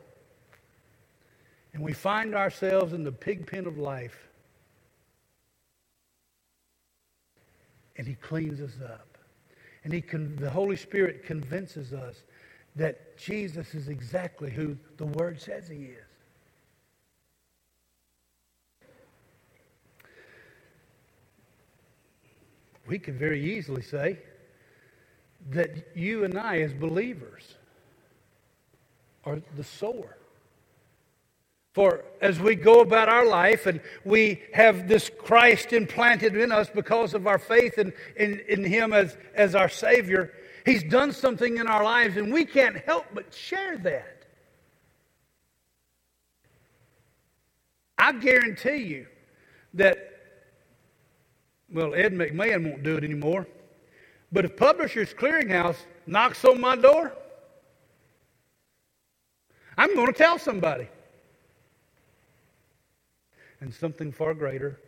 and 1.75 1.83
we 1.83 1.93
find 1.93 2.33
ourselves 2.33 2.93
in 2.93 3.03
the 3.03 3.11
pig 3.11 3.45
pen 3.45 3.67
of 3.67 3.77
life, 3.77 4.29
and 7.97 8.07
He 8.07 8.15
cleans 8.15 8.61
us 8.61 8.77
up. 8.85 9.10
And 9.85 9.93
he 9.93 10.01
con- 10.01 10.37
the 10.37 10.51
Holy 10.51 10.77
Spirit 10.77 11.25
convinces 11.25 11.93
us 11.93 12.23
that 12.77 13.17
Jesus 13.17 13.75
is 13.75 13.89
exactly 13.89 14.51
who 14.51 14.77
the 14.97 15.07
Word 15.07 15.41
says 15.41 15.69
he 15.69 15.87
is. 15.87 16.05
We 22.87 22.99
can 22.99 23.17
very 23.17 23.57
easily 23.57 23.83
say 23.83 24.19
that 25.51 25.97
you 25.97 26.25
and 26.25 26.39
I, 26.39 26.61
as 26.61 26.73
believers, 26.73 27.55
are 29.25 29.41
the 29.57 29.65
sower. 29.65 30.17
For 31.73 32.05
as 32.21 32.41
we 32.41 32.57
go 32.57 32.81
about 32.81 33.09
our 33.09 33.27
life 33.27 33.67
and 33.67 33.81
we 34.05 34.43
have 34.53 34.89
this 34.89 35.09
Christ 35.09 35.73
implanted 35.73 36.37
in 36.37 36.51
us 36.51 36.69
because 36.69 37.15
of 37.15 37.27
our 37.27 37.39
faith 37.39 37.79
in, 37.79 37.93
in, 38.17 38.41
in 38.49 38.65
Him 38.65 38.93
as, 38.93 39.17
as 39.35 39.55
our 39.55 39.69
Savior, 39.69 40.33
He's 40.67 40.83
done 40.83 41.13
something 41.13 41.59
in 41.59 41.69
our 41.69 41.85
lives 41.85 42.17
and 42.17 42.33
we 42.33 42.45
can't 42.45 42.77
help 42.77 43.07
but 43.15 43.33
share 43.33 43.79
that. 43.79 44.27
I 47.97 48.13
guarantee 48.13 48.79
you 48.79 49.07
that, 49.75 49.99
well, 51.73 51.95
Ed 51.95 52.13
McMahon 52.13 52.69
won't 52.69 52.83
do 52.83 52.97
it 52.97 53.05
anymore, 53.05 53.47
but 54.33 54.45
if 54.45 54.57
Publishers 54.57 55.15
Clearinghouse 55.15 55.77
knocks 56.07 56.45
on 56.45 56.61
my 56.61 56.75
door, 56.75 57.13
I'm 59.79 59.95
going 59.95 60.09
to 60.09 60.13
tell 60.13 60.39
somebody 60.39 60.89
and 63.61 63.73
something 63.73 64.13
far 64.13 64.35
greater 64.35 64.81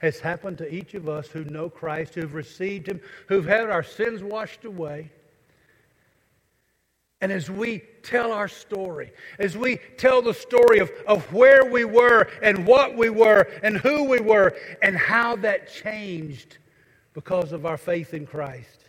has 0.00 0.20
happened 0.20 0.58
to 0.58 0.72
each 0.72 0.94
of 0.94 1.08
us 1.08 1.28
who 1.28 1.44
know 1.44 1.68
Christ, 1.68 2.14
who've 2.14 2.34
received 2.34 2.88
Him, 2.88 3.00
who've 3.26 3.46
had 3.46 3.70
our 3.70 3.82
sins 3.82 4.22
washed 4.22 4.64
away. 4.64 5.10
And 7.20 7.32
as 7.32 7.50
we 7.50 7.82
tell 8.04 8.30
our 8.30 8.46
story, 8.46 9.10
as 9.40 9.56
we 9.56 9.80
tell 9.96 10.22
the 10.22 10.34
story 10.34 10.78
of, 10.78 10.90
of 11.08 11.32
where 11.32 11.64
we 11.64 11.84
were 11.84 12.28
and 12.42 12.64
what 12.64 12.96
we 12.96 13.10
were 13.10 13.48
and 13.62 13.76
who 13.76 14.04
we 14.04 14.20
were 14.20 14.54
and 14.82 14.96
how 14.96 15.34
that 15.36 15.72
changed 15.72 16.58
because 17.14 17.50
of 17.50 17.66
our 17.66 17.76
faith 17.76 18.14
in 18.14 18.24
Christ, 18.24 18.84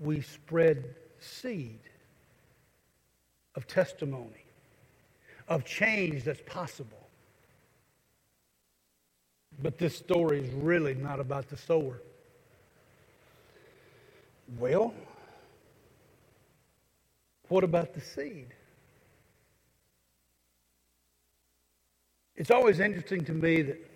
we 0.00 0.20
spread 0.20 0.94
seed 1.18 1.80
of 3.56 3.66
testimony 3.66 4.44
of 5.48 5.64
change 5.64 6.24
that's 6.24 6.42
possible. 6.46 7.08
But 9.60 9.78
this 9.78 9.96
story 9.96 10.40
is 10.40 10.52
really 10.52 10.94
not 10.94 11.18
about 11.18 11.48
the 11.48 11.56
sower. 11.56 12.00
Well, 14.58 14.94
what 17.48 17.64
about 17.64 17.94
the 17.94 18.00
seed? 18.00 18.54
It's 22.36 22.50
always 22.50 22.78
interesting 22.78 23.24
to 23.24 23.32
me 23.32 23.62
that 23.62 23.87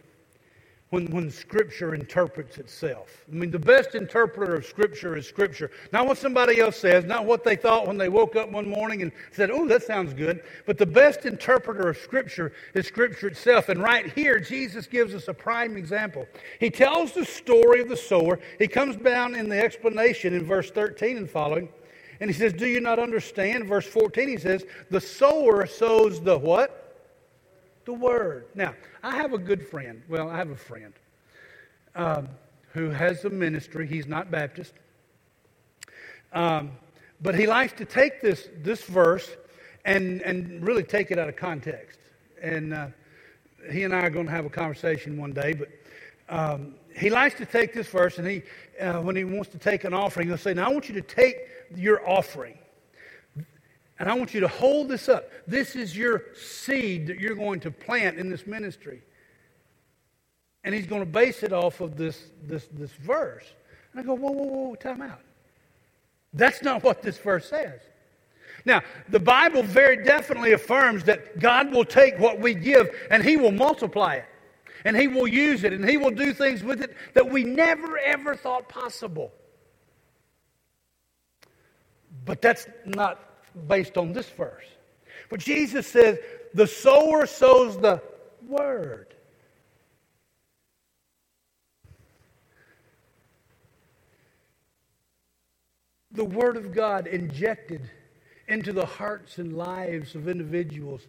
when, 0.93 1.07
when 1.07 1.31
Scripture 1.31 1.95
interprets 1.95 2.59
itself. 2.59 3.25
I 3.33 3.35
mean, 3.35 3.51
the 3.51 3.59
best 3.59 3.95
interpreter 3.95 4.55
of 4.55 4.67
Scripture 4.67 5.17
is 5.17 5.27
Scripture. 5.27 5.71
Not 5.91 6.07
what 6.07 6.19
somebody 6.19 6.61
else 6.61 6.77
says, 6.77 7.07
not 7.07 7.25
what 7.25 7.45
they 7.45 7.57
thought 7.57 7.87
when 7.87 7.97
they 7.97 8.11
woke 8.11 8.37
up 8.37 8.51
one 8.51 8.69
morning 8.69 9.01
and 9.01 9.11
said, 9.31 9.51
oh, 9.51 9.67
that 9.69 9.83
sounds 9.85 10.13
good. 10.13 10.43
But 10.67 10.77
the 10.77 10.85
best 10.85 11.25
interpreter 11.25 11.89
of 11.89 11.97
Scripture 11.97 12.53
is 12.75 12.87
Scripture 12.87 13.29
itself. 13.29 13.71
And 13.71 13.83
right 13.83 14.13
here, 14.13 14.39
Jesus 14.39 14.87
gives 14.87 15.15
us 15.15 15.29
a 15.29 15.35
prime 15.35 15.79
example. 15.79 16.27
He 16.61 16.69
tells 16.69 17.13
the 17.13 17.25
story 17.25 17.81
of 17.81 17.89
the 17.89 17.97
sower. 17.97 18.39
He 18.59 18.69
comes 18.69 18.97
down 18.97 19.35
in 19.35 19.49
the 19.49 19.59
explanation 19.59 20.35
in 20.35 20.45
verse 20.45 20.71
13 20.71 21.17
and 21.17 21.31
following. 21.31 21.71
And 22.21 22.29
he 22.29 22.37
says, 22.37 22.53
Do 22.53 22.67
you 22.67 22.81
not 22.81 22.99
understand? 22.99 23.67
Verse 23.67 23.87
14, 23.87 24.29
he 24.29 24.37
says, 24.37 24.67
The 24.91 25.01
sower 25.01 25.65
sows 25.65 26.21
the 26.21 26.37
what? 26.37 26.82
The 27.85 27.93
Word. 27.93 28.47
Now, 28.55 28.75
I 29.03 29.17
have 29.17 29.33
a 29.33 29.39
good 29.39 29.67
friend. 29.67 30.03
Well, 30.09 30.29
I 30.29 30.37
have 30.37 30.51
a 30.51 30.57
friend 30.57 30.93
um, 31.95 32.29
who 32.73 32.91
has 32.91 33.25
a 33.25 33.31
ministry. 33.31 33.87
He's 33.87 34.07
not 34.07 34.31
Baptist. 34.31 34.75
Um, 36.33 36.73
but 37.21 37.35
he 37.35 37.47
likes 37.47 37.73
to 37.75 37.85
take 37.85 38.21
this, 38.21 38.49
this 38.63 38.83
verse 38.85 39.31
and, 39.85 40.23
and 40.23 40.67
really 40.67 40.83
take 40.83 41.11
it 41.11 41.19
out 41.19 41.29
of 41.29 41.37
context. 41.37 41.99
And 42.41 42.75
uh, 42.75 42.87
he 43.71 43.85
and 43.85 43.95
I 43.95 44.01
are 44.01 44.11
going 44.11 44.27
to 44.27 44.33
have 44.33 44.45
a 44.45 44.51
conversation 44.51 45.17
one 45.17 45.33
day, 45.33 45.53
but 45.53 45.69
um, 46.29 46.75
he 46.97 47.11
likes 47.11 47.35
to 47.37 47.47
take 47.47 47.75
this 47.75 47.87
verse 47.87 48.19
and 48.19 48.27
he, 48.27 48.43
uh, 48.81 49.01
when 49.01 49.15
he 49.15 49.25
wants 49.25 49.51
to 49.51 49.59
take 49.59 49.85
an 49.85 49.95
offering, 49.95 50.29
he'll 50.29 50.39
say, 50.39 50.55
Now 50.55 50.69
I 50.69 50.73
want 50.73 50.89
you 50.89 50.95
to 50.95 51.03
take 51.03 51.37
your 51.77 52.09
offering 52.09 52.59
and 54.03 54.11
I 54.11 54.15
want 54.15 54.35
you 54.35 54.41
to 54.41 54.49
hold 54.49 54.89
this 54.89 55.09
up. 55.09 55.31
This 55.47 55.77
is 55.77 55.97
your 55.97 56.25
seed 56.35 57.07
that 57.07 57.21
you're 57.21 57.37
going 57.37 57.61
to 57.61 57.71
plant 57.71 58.19
in 58.19 58.29
this 58.29 58.49
ministry. 58.49 59.01
And 60.65 60.75
he's 60.75 60.89
going 60.89 61.03
to 61.03 61.07
base 61.07 61.45
it 61.45 61.53
off 61.53 61.81
of 61.81 61.97
this, 61.97 62.33
this, 62.43 62.67
this 62.73 62.91
verse. 62.95 63.45
And 63.93 64.01
I 64.01 64.05
go, 64.05 64.15
whoa, 64.15 64.33
whoa, 64.33 64.43
whoa, 64.43 64.75
time 64.75 65.03
out. 65.03 65.21
That's 66.33 66.63
not 66.63 66.83
what 66.83 67.01
this 67.01 67.17
verse 67.17 67.49
says. 67.49 67.81
Now, 68.65 68.83
the 69.09 69.21
Bible 69.21 69.63
very 69.63 70.03
definitely 70.03 70.51
affirms 70.51 71.05
that 71.05 71.39
God 71.39 71.71
will 71.71 71.85
take 71.85 72.19
what 72.19 72.41
we 72.41 72.55
give 72.55 72.91
and 73.09 73.23
he 73.23 73.37
will 73.37 73.53
multiply 73.53 74.15
it. 74.15 74.25
And 74.85 74.97
he 74.97 75.07
will 75.07 75.29
use 75.29 75.63
it 75.63 75.73
and 75.73 75.89
he 75.89 75.97
will 75.97 76.11
do 76.11 76.35
things 76.35 76.65
with 76.65 76.83
it 76.83 76.97
that 77.15 77.31
we 77.31 77.45
never 77.45 77.99
ever 77.99 78.35
thought 78.35 78.69
possible. 78.69 79.31
But 82.25 82.43
that's 82.43 82.67
not 82.85 83.29
based 83.69 83.97
on 83.97 84.13
this 84.13 84.29
verse. 84.31 84.65
But 85.29 85.41
Jesus 85.41 85.87
says, 85.87 86.19
the 86.55 86.67
sower 86.67 87.27
sows 87.27 87.79
the 87.79 88.03
word. 88.47 89.15
The 96.13 96.25
word 96.25 96.57
of 96.59 96.75
God 96.75 97.07
injected 97.07 97.89
into 98.49 98.73
the 98.73 98.85
hearts 98.85 99.39
and 99.39 99.57
lives 99.57 100.15
of 100.15 100.29
individuals. 100.29 101.01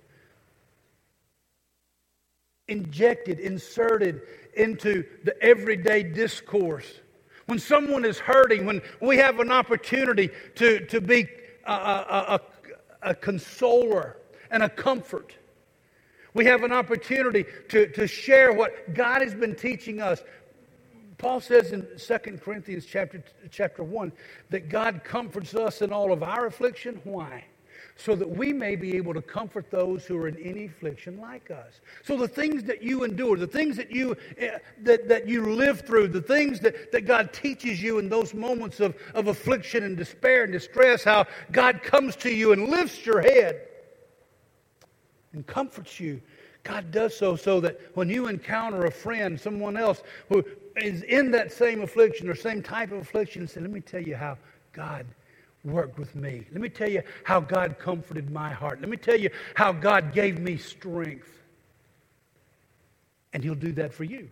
Injected, 2.69 3.39
inserted 3.39 4.21
into 4.55 5.03
the 5.25 5.41
everyday 5.43 6.03
discourse. 6.03 6.99
When 7.47 7.59
someone 7.59 8.05
is 8.05 8.17
hurting, 8.17 8.65
when 8.65 8.81
we 9.01 9.17
have 9.17 9.41
an 9.41 9.51
opportunity 9.51 10.29
to, 10.55 10.85
to 10.85 11.01
be 11.01 11.27
a, 11.65 11.71
a, 11.71 12.39
a, 13.03 13.09
a 13.11 13.15
consoler 13.15 14.17
and 14.51 14.63
a 14.63 14.69
comfort. 14.69 15.35
We 16.33 16.45
have 16.45 16.63
an 16.63 16.71
opportunity 16.71 17.45
to, 17.69 17.87
to 17.91 18.07
share 18.07 18.53
what 18.53 18.93
God 18.93 19.21
has 19.21 19.35
been 19.35 19.55
teaching 19.55 20.01
us. 20.01 20.23
Paul 21.17 21.39
says 21.39 21.71
in 21.71 21.87
2 21.97 22.37
Corinthians 22.37 22.85
chapter, 22.85 23.23
chapter 23.51 23.83
1 23.83 24.11
that 24.49 24.67
God 24.67 25.03
comforts 25.03 25.55
us 25.55 25.81
in 25.81 25.93
all 25.93 26.11
of 26.11 26.23
our 26.23 26.47
affliction. 26.47 26.99
Why? 27.03 27.45
So 27.95 28.15
that 28.15 28.29
we 28.29 28.51
may 28.51 28.75
be 28.75 28.95
able 28.95 29.13
to 29.13 29.21
comfort 29.21 29.69
those 29.69 30.05
who 30.05 30.17
are 30.17 30.27
in 30.27 30.37
any 30.37 30.65
affliction 30.65 31.19
like 31.19 31.51
us. 31.51 31.79
So 32.03 32.17
the 32.17 32.27
things 32.27 32.63
that 32.63 32.81
you 32.81 33.03
endure, 33.03 33.37
the 33.37 33.47
things 33.47 33.77
that 33.77 33.91
you 33.91 34.17
uh, 34.41 34.57
that, 34.81 35.07
that 35.07 35.27
you 35.27 35.53
live 35.53 35.81
through, 35.81 36.07
the 36.09 36.21
things 36.21 36.59
that, 36.61 36.91
that 36.91 37.01
God 37.01 37.31
teaches 37.33 37.81
you 37.81 37.99
in 37.99 38.09
those 38.09 38.33
moments 38.33 38.79
of, 38.79 38.95
of 39.13 39.27
affliction 39.27 39.83
and 39.83 39.95
despair 39.95 40.43
and 40.43 40.53
distress, 40.53 41.03
how 41.03 41.25
God 41.51 41.83
comes 41.83 42.15
to 42.17 42.33
you 42.33 42.51
and 42.51 42.69
lifts 42.69 43.05
your 43.05 43.21
head 43.21 43.67
and 45.33 45.45
comforts 45.45 45.99
you. 45.99 46.21
God 46.63 46.91
does 46.91 47.15
so 47.15 47.35
so 47.35 47.59
that 47.59 47.79
when 47.93 48.09
you 48.09 48.27
encounter 48.27 48.85
a 48.85 48.91
friend, 48.91 49.39
someone 49.39 49.75
else 49.75 50.01
who 50.29 50.43
is 50.77 51.03
in 51.03 51.29
that 51.31 51.51
same 51.51 51.81
affliction 51.81 52.29
or 52.29 52.35
same 52.35 52.63
type 52.63 52.91
of 52.91 52.99
affliction, 52.99 53.47
say, 53.47 53.59
let 53.61 53.69
me 53.69 53.81
tell 53.81 54.01
you 54.01 54.15
how 54.15 54.37
God 54.71 55.05
worked 55.63 55.97
with 55.97 56.15
me. 56.15 56.45
Let 56.51 56.61
me 56.61 56.69
tell 56.69 56.89
you 56.89 57.03
how 57.23 57.39
God 57.39 57.77
comforted 57.79 58.29
my 58.29 58.49
heart. 58.49 58.81
Let 58.81 58.89
me 58.89 58.97
tell 58.97 59.17
you 59.17 59.29
how 59.55 59.71
God 59.71 60.13
gave 60.13 60.39
me 60.39 60.57
strength. 60.57 61.29
And 63.31 63.43
He'll 63.43 63.55
do 63.55 63.71
that 63.73 63.93
for 63.93 64.03
you. 64.03 64.29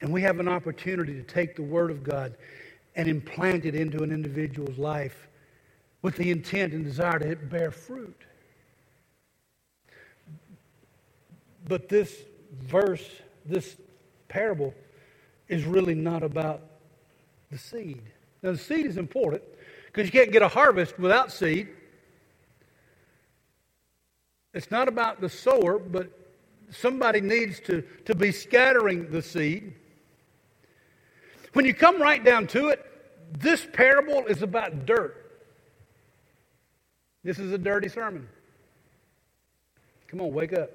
And 0.00 0.12
we 0.12 0.22
have 0.22 0.40
an 0.40 0.48
opportunity 0.48 1.14
to 1.14 1.22
take 1.22 1.56
the 1.56 1.62
Word 1.62 1.90
of 1.90 2.02
God 2.02 2.34
and 2.96 3.08
implant 3.08 3.64
it 3.64 3.74
into 3.74 4.02
an 4.02 4.12
individual's 4.12 4.78
life 4.78 5.28
with 6.02 6.16
the 6.16 6.30
intent 6.30 6.74
and 6.74 6.84
desire 6.84 7.18
to 7.18 7.36
bear 7.36 7.70
fruit. 7.70 8.20
But 11.66 11.88
this 11.88 12.14
verse, 12.60 13.04
this 13.46 13.76
parable, 14.28 14.74
is 15.48 15.64
really 15.64 15.94
not 15.94 16.22
about 16.22 16.62
the 17.50 17.58
seed. 17.58 18.02
Now, 18.42 18.52
the 18.52 18.58
seed 18.58 18.86
is 18.86 18.96
important 18.96 19.42
because 19.86 20.06
you 20.06 20.12
can't 20.12 20.32
get 20.32 20.42
a 20.42 20.48
harvest 20.48 20.98
without 20.98 21.32
seed. 21.32 21.68
It's 24.52 24.70
not 24.70 24.88
about 24.88 25.20
the 25.20 25.28
sower, 25.28 25.78
but 25.78 26.10
somebody 26.70 27.20
needs 27.20 27.60
to, 27.60 27.82
to 28.04 28.14
be 28.14 28.32
scattering 28.32 29.10
the 29.10 29.22
seed. 29.22 29.74
When 31.52 31.64
you 31.64 31.74
come 31.74 32.00
right 32.00 32.24
down 32.24 32.46
to 32.48 32.68
it, 32.68 32.84
this 33.38 33.66
parable 33.72 34.24
is 34.26 34.42
about 34.42 34.86
dirt. 34.86 35.20
This 37.22 37.38
is 37.38 37.52
a 37.52 37.58
dirty 37.58 37.88
sermon. 37.88 38.28
Come 40.08 40.20
on, 40.20 40.32
wake 40.32 40.52
up. 40.52 40.70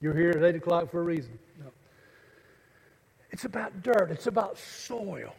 You're 0.00 0.14
here 0.14 0.30
at 0.30 0.44
8 0.44 0.56
o'clock 0.56 0.90
for 0.90 1.00
a 1.00 1.04
reason. 1.04 1.38
No. 1.58 1.70
It's 3.30 3.44
about 3.44 3.82
dirt, 3.82 4.10
it's 4.10 4.26
about 4.26 4.58
soil. 4.58 5.34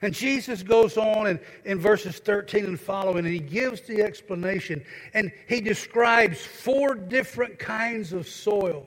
And 0.00 0.14
Jesus 0.14 0.62
goes 0.62 0.96
on 0.96 1.26
in, 1.26 1.40
in 1.64 1.78
verses 1.78 2.18
13 2.18 2.64
and 2.64 2.80
following, 2.80 3.24
and 3.24 3.34
he 3.34 3.40
gives 3.40 3.80
the 3.80 4.02
explanation. 4.02 4.84
And 5.12 5.32
he 5.48 5.60
describes 5.60 6.40
four 6.40 6.94
different 6.94 7.58
kinds 7.58 8.12
of 8.12 8.28
soil. 8.28 8.86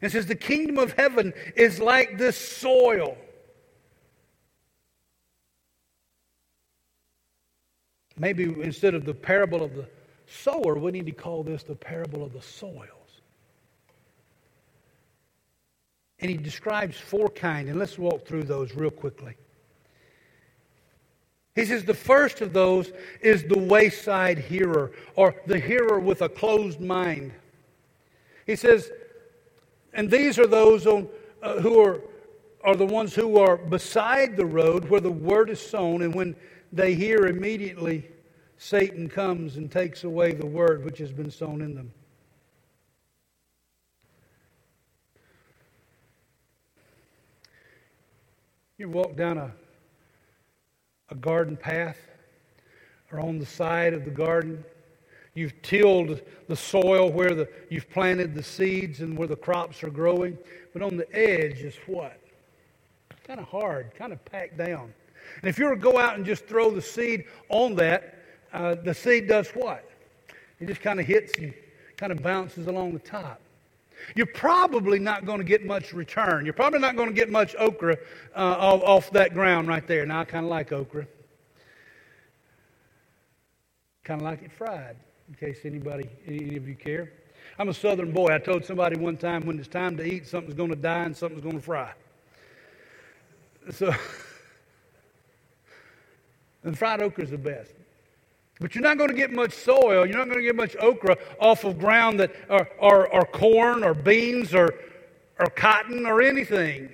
And 0.00 0.10
says, 0.12 0.26
The 0.26 0.36
kingdom 0.36 0.78
of 0.78 0.92
heaven 0.92 1.32
is 1.56 1.80
like 1.80 2.18
this 2.18 2.36
soil. 2.36 3.18
Maybe 8.16 8.44
instead 8.44 8.94
of 8.94 9.04
the 9.04 9.14
parable 9.14 9.62
of 9.62 9.74
the 9.74 9.88
sower, 10.26 10.78
we 10.78 10.92
need 10.92 11.06
to 11.06 11.12
call 11.12 11.42
this 11.42 11.62
the 11.62 11.74
parable 11.74 12.22
of 12.22 12.32
the 12.32 12.42
soil. 12.42 13.00
And 16.20 16.30
he 16.30 16.36
describes 16.36 16.96
four 16.98 17.28
kind, 17.30 17.68
and 17.68 17.78
let's 17.78 17.98
walk 17.98 18.26
through 18.26 18.44
those 18.44 18.74
real 18.74 18.90
quickly. 18.90 19.34
He 21.54 21.64
says 21.64 21.84
the 21.84 21.94
first 21.94 22.40
of 22.40 22.52
those 22.52 22.92
is 23.20 23.44
the 23.44 23.58
wayside 23.58 24.38
hearer, 24.38 24.92
or 25.16 25.34
the 25.46 25.58
hearer 25.58 25.98
with 25.98 26.22
a 26.22 26.28
closed 26.28 26.80
mind. 26.80 27.32
He 28.46 28.56
says, 28.56 28.90
and 29.92 30.10
these 30.10 30.38
are 30.38 30.46
those 30.46 30.86
on, 30.86 31.08
uh, 31.42 31.60
who 31.60 31.80
are, 31.80 32.00
are 32.62 32.76
the 32.76 32.86
ones 32.86 33.14
who 33.14 33.38
are 33.38 33.56
beside 33.56 34.36
the 34.36 34.46
road 34.46 34.88
where 34.88 35.00
the 35.00 35.10
word 35.10 35.50
is 35.50 35.60
sown, 35.60 36.02
and 36.02 36.14
when 36.14 36.36
they 36.72 36.94
hear 36.94 37.26
immediately, 37.26 38.08
Satan 38.58 39.08
comes 39.08 39.56
and 39.56 39.70
takes 39.70 40.04
away 40.04 40.32
the 40.32 40.46
word 40.46 40.84
which 40.84 40.98
has 40.98 41.12
been 41.12 41.30
sown 41.30 41.62
in 41.62 41.74
them. 41.74 41.92
You 48.80 48.88
walk 48.88 49.14
down 49.14 49.36
a, 49.36 49.52
a 51.10 51.14
garden 51.14 51.54
path 51.54 51.98
or 53.12 53.20
on 53.20 53.38
the 53.38 53.44
side 53.44 53.92
of 53.92 54.06
the 54.06 54.10
garden. 54.10 54.64
You've 55.34 55.60
tilled 55.60 56.22
the 56.48 56.56
soil 56.56 57.12
where 57.12 57.34
the, 57.34 57.46
you've 57.68 57.90
planted 57.90 58.34
the 58.34 58.42
seeds 58.42 59.00
and 59.00 59.18
where 59.18 59.28
the 59.28 59.36
crops 59.36 59.84
are 59.84 59.90
growing. 59.90 60.38
But 60.72 60.80
on 60.80 60.96
the 60.96 61.06
edge 61.14 61.58
is 61.58 61.74
what? 61.86 62.18
Kind 63.26 63.38
of 63.38 63.48
hard, 63.48 63.94
kind 63.94 64.14
of 64.14 64.24
packed 64.24 64.56
down. 64.56 64.94
And 65.42 65.50
if 65.50 65.58
you 65.58 65.66
were 65.66 65.74
to 65.74 65.80
go 65.80 65.98
out 65.98 66.16
and 66.16 66.24
just 66.24 66.46
throw 66.46 66.70
the 66.70 66.80
seed 66.80 67.24
on 67.50 67.74
that, 67.74 68.24
uh, 68.54 68.76
the 68.76 68.94
seed 68.94 69.28
does 69.28 69.50
what? 69.50 69.90
It 70.58 70.68
just 70.68 70.80
kind 70.80 70.98
of 70.98 71.04
hits 71.04 71.36
and 71.36 71.52
kind 71.98 72.12
of 72.12 72.22
bounces 72.22 72.66
along 72.66 72.94
the 72.94 72.98
top. 72.98 73.42
You're 74.14 74.26
probably 74.26 74.98
not 74.98 75.26
going 75.26 75.38
to 75.38 75.44
get 75.44 75.64
much 75.64 75.92
return. 75.92 76.44
You're 76.44 76.54
probably 76.54 76.80
not 76.80 76.96
going 76.96 77.08
to 77.08 77.14
get 77.14 77.30
much 77.30 77.54
okra 77.58 77.98
uh, 78.34 78.38
off, 78.38 78.82
off 78.82 79.10
that 79.12 79.34
ground 79.34 79.68
right 79.68 79.86
there. 79.86 80.06
Now, 80.06 80.20
I 80.20 80.24
kind 80.24 80.44
of 80.44 80.50
like 80.50 80.72
okra. 80.72 81.06
Kind 84.04 84.20
of 84.20 84.24
like 84.24 84.42
it 84.42 84.52
fried, 84.52 84.96
in 85.28 85.34
case 85.34 85.60
anybody, 85.64 86.08
any 86.26 86.56
of 86.56 86.66
you 86.66 86.74
care. 86.74 87.12
I'm 87.58 87.68
a 87.68 87.74
southern 87.74 88.12
boy. 88.12 88.34
I 88.34 88.38
told 88.38 88.64
somebody 88.64 88.96
one 88.96 89.16
time 89.16 89.46
when 89.46 89.58
it's 89.58 89.68
time 89.68 89.96
to 89.98 90.04
eat, 90.04 90.26
something's 90.26 90.54
going 90.54 90.70
to 90.70 90.76
die 90.76 91.04
and 91.04 91.16
something's 91.16 91.42
going 91.42 91.56
to 91.56 91.62
fry. 91.62 91.92
So, 93.70 93.92
and 96.64 96.78
fried 96.78 97.02
okra 97.02 97.24
is 97.24 97.30
the 97.30 97.38
best. 97.38 97.74
But 98.60 98.74
you're 98.74 98.84
not 98.84 98.98
going 98.98 99.08
to 99.08 99.16
get 99.16 99.32
much 99.32 99.54
soil. 99.54 100.06
You're 100.06 100.18
not 100.18 100.26
going 100.26 100.38
to 100.38 100.44
get 100.44 100.54
much 100.54 100.76
okra 100.76 101.16
off 101.38 101.64
of 101.64 101.78
ground 101.78 102.20
that 102.20 102.32
are 102.50 103.24
corn 103.32 103.82
or 103.82 103.94
beans 103.94 104.54
or, 104.54 104.74
or 105.38 105.46
cotton 105.46 106.04
or 106.04 106.20
anything 106.20 106.90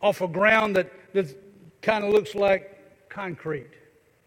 off 0.00 0.20
of 0.20 0.32
ground 0.32 0.76
that, 0.76 0.92
that 1.14 1.36
kind 1.82 2.04
of 2.04 2.12
looks 2.12 2.36
like 2.36 3.08
concrete. 3.08 3.70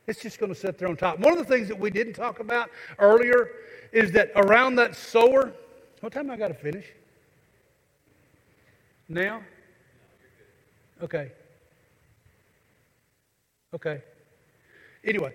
It's 0.07 0.21
just 0.21 0.37
going 0.37 0.53
to 0.53 0.59
sit 0.59 0.77
there 0.77 0.89
on 0.89 0.97
top. 0.97 1.19
One 1.19 1.31
of 1.31 1.39
the 1.39 1.45
things 1.45 1.69
that 1.69 1.79
we 1.79 1.89
didn't 1.89 2.13
talk 2.13 2.41
about 2.41 2.69
earlier 2.99 3.51
is 3.93 4.11
that 4.11 4.31
around 4.35 4.75
that 4.75 4.95
sower, 4.95 5.53
what 6.01 6.11
time 6.11 6.29
I 6.29 6.35
got 6.35 6.49
to 6.49 6.53
finish? 6.53 6.87
Now? 9.07 9.41
Okay. 11.01 11.31
Okay. 13.73 14.01
Anyway, 15.05 15.33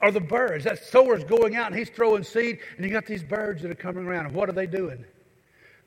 are 0.00 0.10
the 0.10 0.20
birds. 0.20 0.64
That 0.64 0.82
sower's 0.82 1.24
going 1.24 1.56
out 1.56 1.68
and 1.68 1.76
he's 1.76 1.90
throwing 1.90 2.22
seed, 2.22 2.58
and 2.76 2.84
you 2.84 2.90
got 2.90 3.06
these 3.06 3.22
birds 3.22 3.62
that 3.62 3.70
are 3.70 3.74
coming 3.74 4.06
around. 4.06 4.26
And 4.26 4.34
what 4.34 4.48
are 4.48 4.52
they 4.52 4.66
doing? 4.66 5.04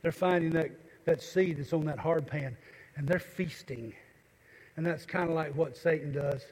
They're 0.01 0.11
finding 0.11 0.51
that, 0.51 0.71
that 1.05 1.21
seed 1.21 1.57
that's 1.57 1.73
on 1.73 1.85
that 1.85 1.99
hard 1.99 2.27
pan, 2.27 2.55
and 2.95 3.07
they're 3.07 3.19
feasting. 3.19 3.93
And 4.77 4.85
that's 4.85 5.05
kind 5.05 5.29
of 5.29 5.35
like 5.35 5.55
what 5.55 5.77
Satan 5.77 6.11
does. 6.11 6.43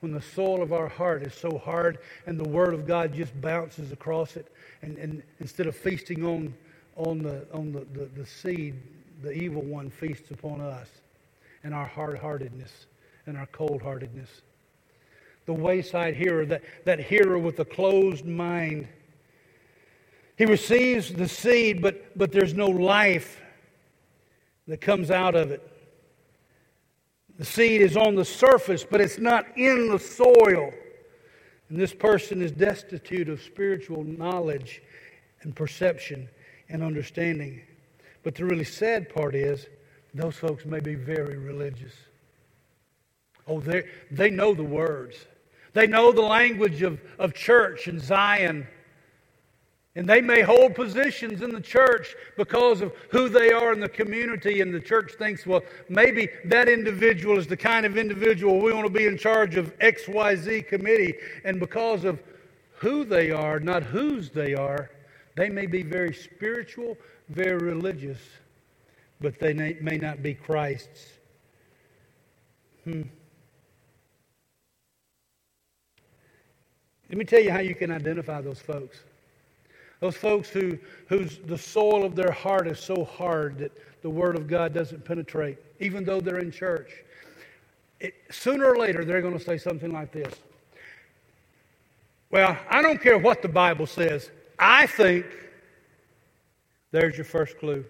When 0.00 0.12
the 0.12 0.22
soil 0.22 0.62
of 0.62 0.72
our 0.72 0.88
heart 0.88 1.24
is 1.24 1.34
so 1.34 1.58
hard 1.58 1.98
and 2.26 2.38
the 2.38 2.48
word 2.48 2.72
of 2.72 2.86
God 2.86 3.12
just 3.12 3.38
bounces 3.40 3.90
across 3.90 4.36
it, 4.36 4.52
and, 4.82 4.96
and 4.98 5.22
instead 5.40 5.66
of 5.66 5.74
feasting 5.74 6.24
on, 6.24 6.54
on, 6.96 7.18
the, 7.18 7.46
on 7.52 7.72
the, 7.72 7.80
the, 7.98 8.04
the 8.16 8.26
seed, 8.26 8.76
the 9.22 9.32
evil 9.32 9.62
one 9.62 9.90
feasts 9.90 10.30
upon 10.30 10.60
us 10.60 10.88
and 11.64 11.74
our 11.74 11.86
hard 11.86 12.18
heartedness 12.18 12.86
and 13.26 13.36
our 13.36 13.46
cold 13.46 13.82
heartedness. 13.82 14.42
The 15.48 15.54
wayside 15.54 16.14
hearer, 16.14 16.44
that, 16.44 16.62
that 16.84 17.00
hearer 17.00 17.38
with 17.38 17.58
a 17.58 17.64
closed 17.64 18.26
mind. 18.26 18.86
He 20.36 20.44
receives 20.44 21.10
the 21.10 21.26
seed, 21.26 21.80
but, 21.80 22.18
but 22.18 22.32
there's 22.32 22.52
no 22.52 22.66
life 22.66 23.40
that 24.66 24.82
comes 24.82 25.10
out 25.10 25.34
of 25.34 25.50
it. 25.50 25.66
The 27.38 27.46
seed 27.46 27.80
is 27.80 27.96
on 27.96 28.14
the 28.14 28.26
surface, 28.26 28.84
but 28.84 29.00
it's 29.00 29.18
not 29.18 29.46
in 29.56 29.90
the 29.90 29.98
soil. 29.98 30.70
And 31.70 31.80
this 31.80 31.94
person 31.94 32.42
is 32.42 32.52
destitute 32.52 33.30
of 33.30 33.40
spiritual 33.40 34.04
knowledge 34.04 34.82
and 35.40 35.56
perception 35.56 36.28
and 36.68 36.82
understanding. 36.82 37.62
But 38.22 38.34
the 38.34 38.44
really 38.44 38.64
sad 38.64 39.08
part 39.08 39.34
is, 39.34 39.66
those 40.12 40.36
folks 40.36 40.66
may 40.66 40.80
be 40.80 40.94
very 40.94 41.38
religious. 41.38 41.94
Oh, 43.46 43.60
they, 43.60 43.84
they 44.10 44.28
know 44.28 44.52
the 44.52 44.62
words. 44.62 45.16
They 45.74 45.86
know 45.86 46.12
the 46.12 46.22
language 46.22 46.82
of, 46.82 47.00
of 47.18 47.34
church 47.34 47.88
and 47.88 48.00
Zion. 48.00 48.66
And 49.94 50.08
they 50.08 50.20
may 50.20 50.42
hold 50.42 50.76
positions 50.76 51.42
in 51.42 51.50
the 51.50 51.60
church 51.60 52.14
because 52.36 52.82
of 52.82 52.92
who 53.10 53.28
they 53.28 53.50
are 53.50 53.72
in 53.72 53.80
the 53.80 53.88
community. 53.88 54.60
And 54.60 54.72
the 54.72 54.80
church 54.80 55.14
thinks, 55.18 55.44
well, 55.44 55.62
maybe 55.88 56.28
that 56.44 56.68
individual 56.68 57.36
is 57.36 57.48
the 57.48 57.56
kind 57.56 57.84
of 57.84 57.96
individual 57.96 58.60
we 58.60 58.72
want 58.72 58.86
to 58.86 58.92
be 58.92 59.06
in 59.06 59.18
charge 59.18 59.56
of 59.56 59.76
XYZ 59.80 60.68
committee. 60.68 61.14
And 61.44 61.58
because 61.58 62.04
of 62.04 62.20
who 62.76 63.04
they 63.04 63.32
are, 63.32 63.58
not 63.58 63.82
whose 63.82 64.30
they 64.30 64.54
are, 64.54 64.90
they 65.36 65.48
may 65.48 65.66
be 65.66 65.82
very 65.82 66.14
spiritual, 66.14 66.96
very 67.28 67.58
religious, 67.58 68.18
but 69.20 69.38
they 69.40 69.52
may 69.52 69.96
not 69.96 70.22
be 70.22 70.34
Christ's. 70.34 71.08
Hmm. 72.84 73.02
Let 77.08 77.18
me 77.18 77.24
tell 77.24 77.40
you 77.40 77.50
how 77.50 77.60
you 77.60 77.74
can 77.74 77.90
identify 77.90 78.40
those 78.40 78.60
folks. 78.60 78.98
Those 80.00 80.16
folks 80.16 80.48
who, 80.48 80.78
whose 81.08 81.38
the 81.46 81.58
soil 81.58 82.04
of 82.04 82.14
their 82.14 82.30
heart 82.30 82.68
is 82.68 82.78
so 82.78 83.04
hard 83.04 83.58
that 83.58 83.72
the 84.02 84.10
Word 84.10 84.36
of 84.36 84.46
God 84.46 84.72
doesn't 84.72 85.04
penetrate, 85.04 85.58
even 85.80 86.04
though 86.04 86.20
they're 86.20 86.38
in 86.38 86.52
church. 86.52 86.90
It, 88.00 88.14
sooner 88.30 88.66
or 88.66 88.76
later, 88.76 89.04
they're 89.04 89.22
going 89.22 89.36
to 89.36 89.44
say 89.44 89.58
something 89.58 89.92
like 89.92 90.12
this 90.12 90.32
Well, 92.30 92.56
I 92.70 92.80
don't 92.82 93.00
care 93.00 93.18
what 93.18 93.42
the 93.42 93.48
Bible 93.48 93.86
says. 93.86 94.30
I 94.58 94.86
think 94.86 95.26
there's 96.92 97.16
your 97.16 97.24
first 97.24 97.58
clue. 97.58 97.84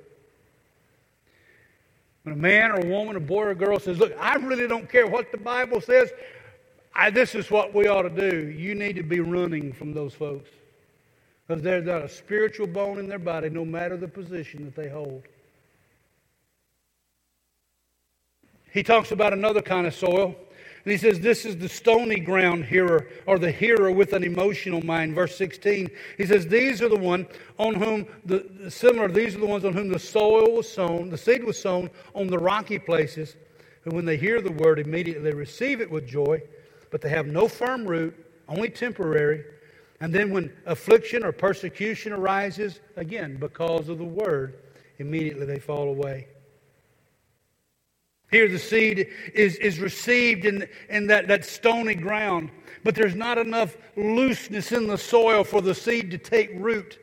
When 2.22 2.34
a 2.34 2.38
man 2.38 2.72
or 2.72 2.80
a 2.80 2.86
woman, 2.86 3.16
a 3.16 3.20
boy 3.20 3.44
or 3.44 3.50
a 3.50 3.54
girl 3.54 3.78
says, 3.78 3.98
Look, 3.98 4.14
I 4.18 4.36
really 4.36 4.66
don't 4.66 4.88
care 4.88 5.06
what 5.06 5.30
the 5.30 5.38
Bible 5.38 5.80
says, 5.80 6.10
I, 6.94 7.10
this 7.10 7.34
is 7.34 7.50
what 7.50 7.74
we 7.74 7.86
ought 7.86 8.02
to 8.02 8.10
do. 8.30 8.48
You 8.48 8.74
need 8.74 8.96
to 8.96 9.02
be 9.02 9.20
running 9.20 9.72
from 9.72 9.92
those 9.92 10.14
folks. 10.14 10.50
Because 11.46 11.62
there's 11.62 11.86
not 11.86 12.02
a 12.02 12.08
spiritual 12.08 12.66
bone 12.66 12.98
in 12.98 13.08
their 13.08 13.18
body, 13.18 13.48
no 13.48 13.64
matter 13.64 13.96
the 13.96 14.08
position 14.08 14.64
that 14.64 14.76
they 14.76 14.88
hold. 14.88 15.22
He 18.70 18.82
talks 18.82 19.12
about 19.12 19.32
another 19.32 19.62
kind 19.62 19.86
of 19.86 19.94
soil. 19.94 20.36
And 20.84 20.92
he 20.92 20.98
says, 20.98 21.20
This 21.20 21.44
is 21.44 21.56
the 21.56 21.68
stony 21.68 22.20
ground 22.20 22.64
hearer, 22.64 23.08
or 23.26 23.38
the 23.38 23.50
hearer 23.50 23.90
with 23.90 24.12
an 24.12 24.24
emotional 24.24 24.84
mind. 24.84 25.14
Verse 25.14 25.36
16, 25.36 25.90
he 26.16 26.26
says, 26.26 26.46
These 26.46 26.82
are 26.82 26.88
the 26.88 26.96
one 26.96 27.26
on 27.58 27.74
whom, 27.74 28.06
the, 28.24 28.70
similar, 28.70 29.08
these 29.08 29.34
are 29.34 29.40
the 29.40 29.46
ones 29.46 29.64
on 29.64 29.72
whom 29.72 29.88
the 29.88 29.98
soil 29.98 30.56
was 30.56 30.70
sown, 30.70 31.10
the 31.10 31.18
seed 31.18 31.44
was 31.44 31.60
sown 31.60 31.90
on 32.14 32.26
the 32.26 32.38
rocky 32.38 32.78
places. 32.78 33.36
And 33.84 33.94
when 33.94 34.04
they 34.04 34.16
hear 34.16 34.40
the 34.40 34.52
word, 34.52 34.78
immediately 34.78 35.30
they 35.30 35.36
receive 35.36 35.80
it 35.80 35.90
with 35.90 36.06
joy, 36.06 36.42
but 36.90 37.00
they 37.00 37.08
have 37.08 37.26
no 37.26 37.48
firm 37.48 37.86
root, 37.86 38.14
only 38.48 38.70
temporary. 38.70 39.44
And 40.00 40.14
then 40.14 40.30
when 40.30 40.52
affliction 40.66 41.24
or 41.24 41.32
persecution 41.32 42.12
arises, 42.12 42.80
again, 42.96 43.36
because 43.36 43.88
of 43.88 43.98
the 43.98 44.04
word, 44.04 44.58
immediately 44.98 45.46
they 45.46 45.58
fall 45.58 45.88
away. 45.88 46.28
Here, 48.30 48.46
the 48.46 48.58
seed 48.58 49.08
is, 49.34 49.56
is 49.56 49.78
received 49.78 50.44
in, 50.44 50.68
in 50.90 51.06
that, 51.06 51.28
that 51.28 51.46
stony 51.46 51.94
ground, 51.94 52.50
but 52.84 52.94
there's 52.94 53.14
not 53.14 53.38
enough 53.38 53.76
looseness 53.96 54.70
in 54.70 54.86
the 54.86 54.98
soil 54.98 55.44
for 55.44 55.62
the 55.62 55.74
seed 55.74 56.10
to 56.10 56.18
take 56.18 56.50
root 56.54 56.98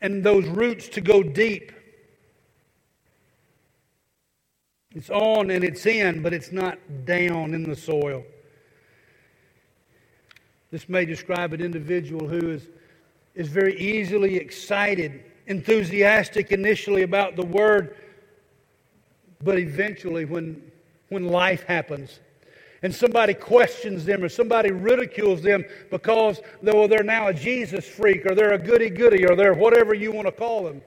and 0.00 0.22
those 0.24 0.46
roots 0.46 0.88
to 0.90 1.00
go 1.00 1.22
deep. 1.22 1.72
It's 4.94 5.10
on 5.10 5.50
and 5.50 5.62
it's 5.62 5.86
in, 5.86 6.22
but 6.22 6.32
it's 6.32 6.52
not 6.52 6.78
down 7.04 7.54
in 7.54 7.62
the 7.62 7.76
soil. 7.76 8.24
This 10.70 10.88
may 10.88 11.04
describe 11.04 11.52
an 11.52 11.60
individual 11.60 12.28
who 12.28 12.50
is, 12.50 12.68
is 13.34 13.48
very 13.48 13.78
easily 13.78 14.36
excited, 14.36 15.24
enthusiastic 15.46 16.50
initially 16.52 17.02
about 17.02 17.36
the 17.36 17.46
word, 17.46 17.96
but 19.42 19.58
eventually, 19.58 20.24
when, 20.24 20.60
when 21.08 21.28
life 21.28 21.62
happens, 21.64 22.20
and 22.82 22.94
somebody 22.94 23.34
questions 23.34 24.04
them 24.04 24.22
or 24.22 24.28
somebody 24.28 24.70
ridicules 24.70 25.42
them 25.42 25.64
because 25.90 26.40
well, 26.62 26.88
they're 26.88 27.02
now 27.02 27.28
a 27.28 27.34
Jesus 27.34 27.86
freak 27.86 28.26
or 28.26 28.34
they're 28.34 28.52
a 28.52 28.58
goody 28.58 28.90
goody 28.90 29.26
or 29.26 29.34
they're 29.34 29.54
whatever 29.54 29.94
you 29.94 30.12
want 30.12 30.26
to 30.26 30.32
call 30.32 30.64
them. 30.64 30.82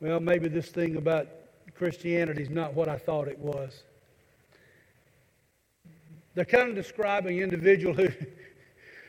Well, 0.00 0.20
maybe 0.20 0.48
this 0.48 0.68
thing 0.68 0.96
about 0.96 1.28
Christianity 1.74 2.42
is 2.42 2.50
not 2.50 2.74
what 2.74 2.88
I 2.88 2.98
thought 2.98 3.28
it 3.28 3.38
was. 3.38 3.82
They're 6.34 6.44
kind 6.44 6.68
of 6.68 6.74
describing 6.74 7.38
an 7.38 7.44
individual 7.44 7.94
who 7.94 8.08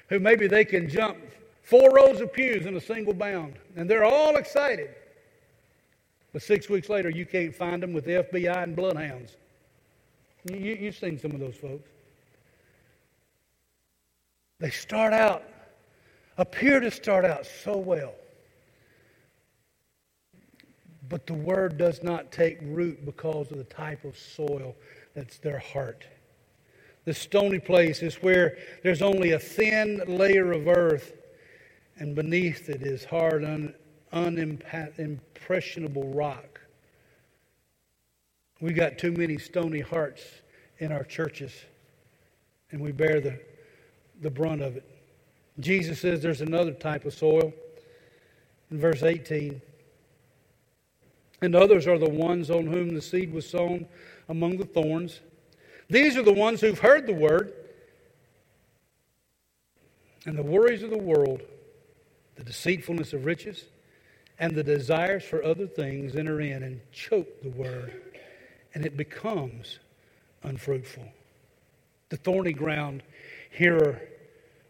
who 0.09 0.19
maybe 0.19 0.47
they 0.47 0.65
can 0.65 0.89
jump 0.89 1.17
four 1.63 1.89
rows 1.91 2.21
of 2.21 2.31
pews 2.31 2.65
in 2.65 2.75
a 2.75 2.81
single 2.81 3.13
bound, 3.13 3.55
and 3.75 3.89
they're 3.89 4.03
all 4.05 4.37
excited. 4.37 4.89
But 6.31 6.43
six 6.43 6.69
weeks 6.69 6.89
later, 6.89 7.09
you 7.09 7.25
can't 7.25 7.55
find 7.55 7.81
them 7.81 7.93
with 7.93 8.05
the 8.05 8.23
FBI 8.23 8.63
and 8.63 8.75
bloodhounds. 8.75 9.37
You, 10.51 10.57
you've 10.57 10.95
seen 10.95 11.17
some 11.17 11.31
of 11.31 11.39
those 11.39 11.55
folks. 11.55 11.89
They 14.59 14.69
start 14.69 15.13
out, 15.13 15.43
appear 16.37 16.79
to 16.79 16.91
start 16.91 17.25
out 17.25 17.45
so 17.45 17.77
well. 17.77 18.13
But 21.09 21.27
the 21.27 21.33
word 21.33 21.77
does 21.77 22.03
not 22.03 22.31
take 22.31 22.57
root 22.61 23.05
because 23.05 23.51
of 23.51 23.57
the 23.57 23.63
type 23.65 24.03
of 24.05 24.17
soil 24.17 24.75
that's 25.13 25.37
their 25.37 25.59
heart. 25.59 26.05
The 27.05 27.13
stony 27.13 27.59
place 27.59 28.01
is 28.01 28.15
where 28.15 28.57
there's 28.83 29.01
only 29.01 29.31
a 29.31 29.39
thin 29.39 30.01
layer 30.07 30.51
of 30.51 30.67
earth, 30.67 31.13
and 31.97 32.15
beneath 32.15 32.67
it 32.67 32.81
is 32.81 33.05
hard, 33.05 33.43
un, 33.43 33.73
unimpressionable 34.11 36.15
rock. 36.15 36.59
We 38.59 38.73
got 38.73 38.97
too 38.97 39.11
many 39.11 39.37
stony 39.37 39.81
hearts 39.81 40.23
in 40.79 40.91
our 40.91 41.03
churches, 41.03 41.53
and 42.71 42.81
we 42.81 42.91
bear 42.91 43.21
the, 43.21 43.39
the 44.21 44.31
brunt 44.31 44.61
of 44.61 44.77
it. 44.77 44.89
Jesus 45.59 45.99
says 45.99 46.21
there's 46.21 46.41
another 46.41 46.73
type 46.73 47.05
of 47.05 47.13
soil 47.13 47.53
in 48.71 48.79
verse 48.79 49.03
18. 49.03 49.61
And 51.41 51.55
others 51.55 51.85
are 51.85 51.99
the 51.99 52.09
ones 52.09 52.49
on 52.49 52.65
whom 52.65 52.93
the 52.93 53.01
seed 53.01 53.31
was 53.31 53.47
sown 53.47 53.87
among 54.29 54.57
the 54.57 54.65
thorns. 54.65 55.19
These 55.89 56.17
are 56.17 56.23
the 56.23 56.33
ones 56.33 56.61
who've 56.61 56.79
heard 56.79 57.05
the 57.05 57.13
word, 57.13 57.53
and 60.25 60.37
the 60.37 60.43
worries 60.43 60.81
of 60.81 60.89
the 60.89 60.97
world, 60.97 61.41
the 62.35 62.43
deceitfulness 62.43 63.13
of 63.13 63.25
riches, 63.25 63.65
and 64.39 64.55
the 64.55 64.63
desires 64.63 65.23
for 65.23 65.43
other 65.43 65.67
things 65.67 66.15
enter 66.15 66.41
in 66.41 66.63
and 66.63 66.81
choke 66.91 67.41
the 67.41 67.49
word, 67.49 68.01
and 68.73 68.85
it 68.85 68.97
becomes 68.97 69.79
unfruitful. 70.43 71.07
The 72.09 72.17
thorny 72.17 72.53
ground 72.53 73.03
hearer, 73.51 74.01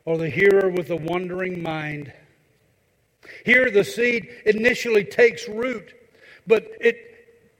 or 0.04 0.18
the 0.18 0.30
hearer 0.30 0.70
with 0.70 0.90
a 0.90 0.96
wandering 0.96 1.64
mind. 1.64 2.14
Here, 3.46 3.72
the 3.72 3.84
seed 3.84 4.30
initially 4.46 5.04
takes 5.04 5.48
root, 5.48 5.94
but 6.46 6.68
it 6.80 7.15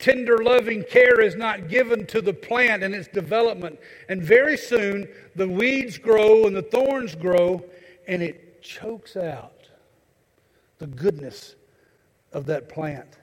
tender, 0.06 0.38
loving 0.38 0.84
care 0.84 1.20
is 1.20 1.36
not 1.36 1.68
given 1.68 2.06
to 2.06 2.22
the 2.22 2.32
plant 2.32 2.84
and 2.84 2.94
its 2.94 3.08
development. 3.08 3.80
And 4.08 4.22
very 4.22 4.56
soon, 4.56 5.08
the 5.36 5.50
weeds 5.50 5.98
grow 5.98 6.46
and 6.46 6.56
the 6.56 6.62
thorns 6.62 7.16
grow, 7.16 7.66
and 8.08 8.22
it 8.22 8.62
chokes 8.62 9.18
out 9.18 9.68
the 10.78 10.86
goodness 10.86 11.56
of 12.34 12.46
that 12.46 12.70
plant. 12.70 13.18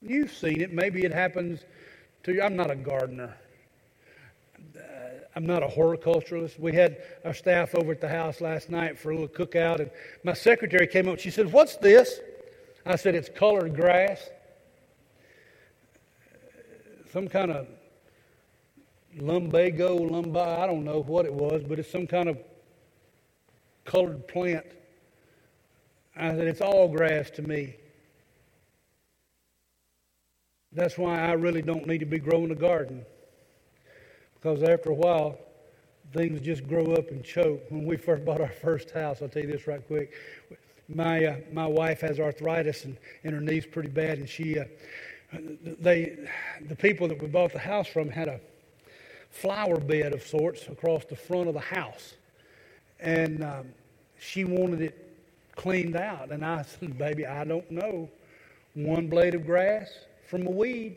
You've 0.00 0.32
seen 0.32 0.62
it. 0.62 0.72
Maybe 0.72 1.04
it 1.04 1.12
happens 1.12 1.60
to 2.22 2.32
you. 2.32 2.40
I'm 2.40 2.56
not 2.56 2.70
a 2.70 2.76
gardener. 2.76 3.36
I'm 5.36 5.44
not 5.44 5.62
a 5.62 5.66
horticulturalist. 5.66 6.58
We 6.58 6.72
had 6.72 6.96
our 7.26 7.34
staff 7.34 7.74
over 7.74 7.92
at 7.92 8.00
the 8.00 8.08
house 8.08 8.40
last 8.40 8.70
night 8.70 8.98
for 8.98 9.10
a 9.10 9.14
little 9.14 9.28
cookout, 9.28 9.80
and 9.80 9.90
my 10.24 10.32
secretary 10.32 10.86
came 10.86 11.06
up. 11.06 11.18
She 11.18 11.30
said, 11.30 11.52
What's 11.52 11.76
this? 11.76 12.20
I 12.86 12.96
said, 12.96 13.14
It's 13.14 13.28
colored 13.28 13.76
grass 13.76 14.30
some 17.12 17.28
kind 17.28 17.50
of 17.50 17.66
lumbago, 19.18 19.98
lumbi, 19.98 20.58
I 20.58 20.66
don't 20.66 20.84
know 20.84 21.02
what 21.02 21.26
it 21.26 21.34
was, 21.34 21.62
but 21.62 21.78
it's 21.78 21.90
some 21.90 22.06
kind 22.06 22.28
of 22.28 22.38
colored 23.84 24.26
plant. 24.26 24.64
I 26.16 26.30
said, 26.30 26.46
it's 26.46 26.62
all 26.62 26.88
grass 26.88 27.28
to 27.30 27.42
me. 27.42 27.76
That's 30.72 30.96
why 30.96 31.20
I 31.20 31.32
really 31.32 31.60
don't 31.60 31.86
need 31.86 31.98
to 31.98 32.06
be 32.06 32.18
growing 32.18 32.50
a 32.50 32.54
garden. 32.54 33.04
Because 34.34 34.62
after 34.62 34.90
a 34.90 34.94
while, 34.94 35.38
things 36.14 36.40
just 36.40 36.66
grow 36.66 36.94
up 36.94 37.10
and 37.10 37.22
choke. 37.22 37.60
When 37.68 37.84
we 37.84 37.96
first 37.98 38.24
bought 38.26 38.40
our 38.40 38.48
first 38.48 38.90
house, 38.90 39.20
I'll 39.20 39.28
tell 39.28 39.42
you 39.42 39.52
this 39.52 39.66
right 39.66 39.86
quick. 39.86 40.12
My, 40.88 41.24
uh, 41.24 41.36
my 41.52 41.66
wife 41.66 42.00
has 42.00 42.18
arthritis 42.18 42.84
and, 42.84 42.96
and 43.24 43.34
her 43.34 43.40
knee's 43.40 43.66
pretty 43.66 43.90
bad, 43.90 44.18
and 44.18 44.28
she, 44.28 44.58
uh, 44.58 44.64
they, 45.32 46.18
the 46.68 46.76
people 46.76 47.08
that 47.08 47.20
we 47.20 47.26
bought 47.28 47.52
the 47.52 47.58
house 47.58 47.86
from 47.86 48.08
had 48.10 48.28
a 48.28 48.40
flower 49.30 49.78
bed 49.78 50.12
of 50.12 50.22
sorts 50.22 50.68
across 50.68 51.04
the 51.04 51.16
front 51.16 51.48
of 51.48 51.54
the 51.54 51.60
house. 51.60 52.14
And 53.00 53.42
um, 53.42 53.68
she 54.20 54.44
wanted 54.44 54.82
it 54.82 55.12
cleaned 55.56 55.96
out. 55.96 56.30
And 56.30 56.44
I 56.44 56.62
said, 56.62 56.98
Baby, 56.98 57.26
I 57.26 57.44
don't 57.44 57.70
know. 57.70 58.08
One 58.74 59.08
blade 59.08 59.34
of 59.34 59.44
grass 59.44 59.90
from 60.28 60.46
a 60.46 60.50
weed. 60.50 60.96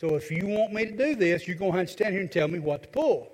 So 0.00 0.16
if 0.16 0.30
you 0.30 0.46
want 0.46 0.72
me 0.72 0.86
to 0.86 0.96
do 0.96 1.14
this, 1.14 1.46
you're 1.46 1.56
going 1.56 1.72
to 1.72 1.78
have 1.78 1.86
to 1.86 1.92
stand 1.92 2.12
here 2.12 2.20
and 2.20 2.32
tell 2.32 2.48
me 2.48 2.58
what 2.58 2.82
to 2.82 2.88
pull. 2.88 3.30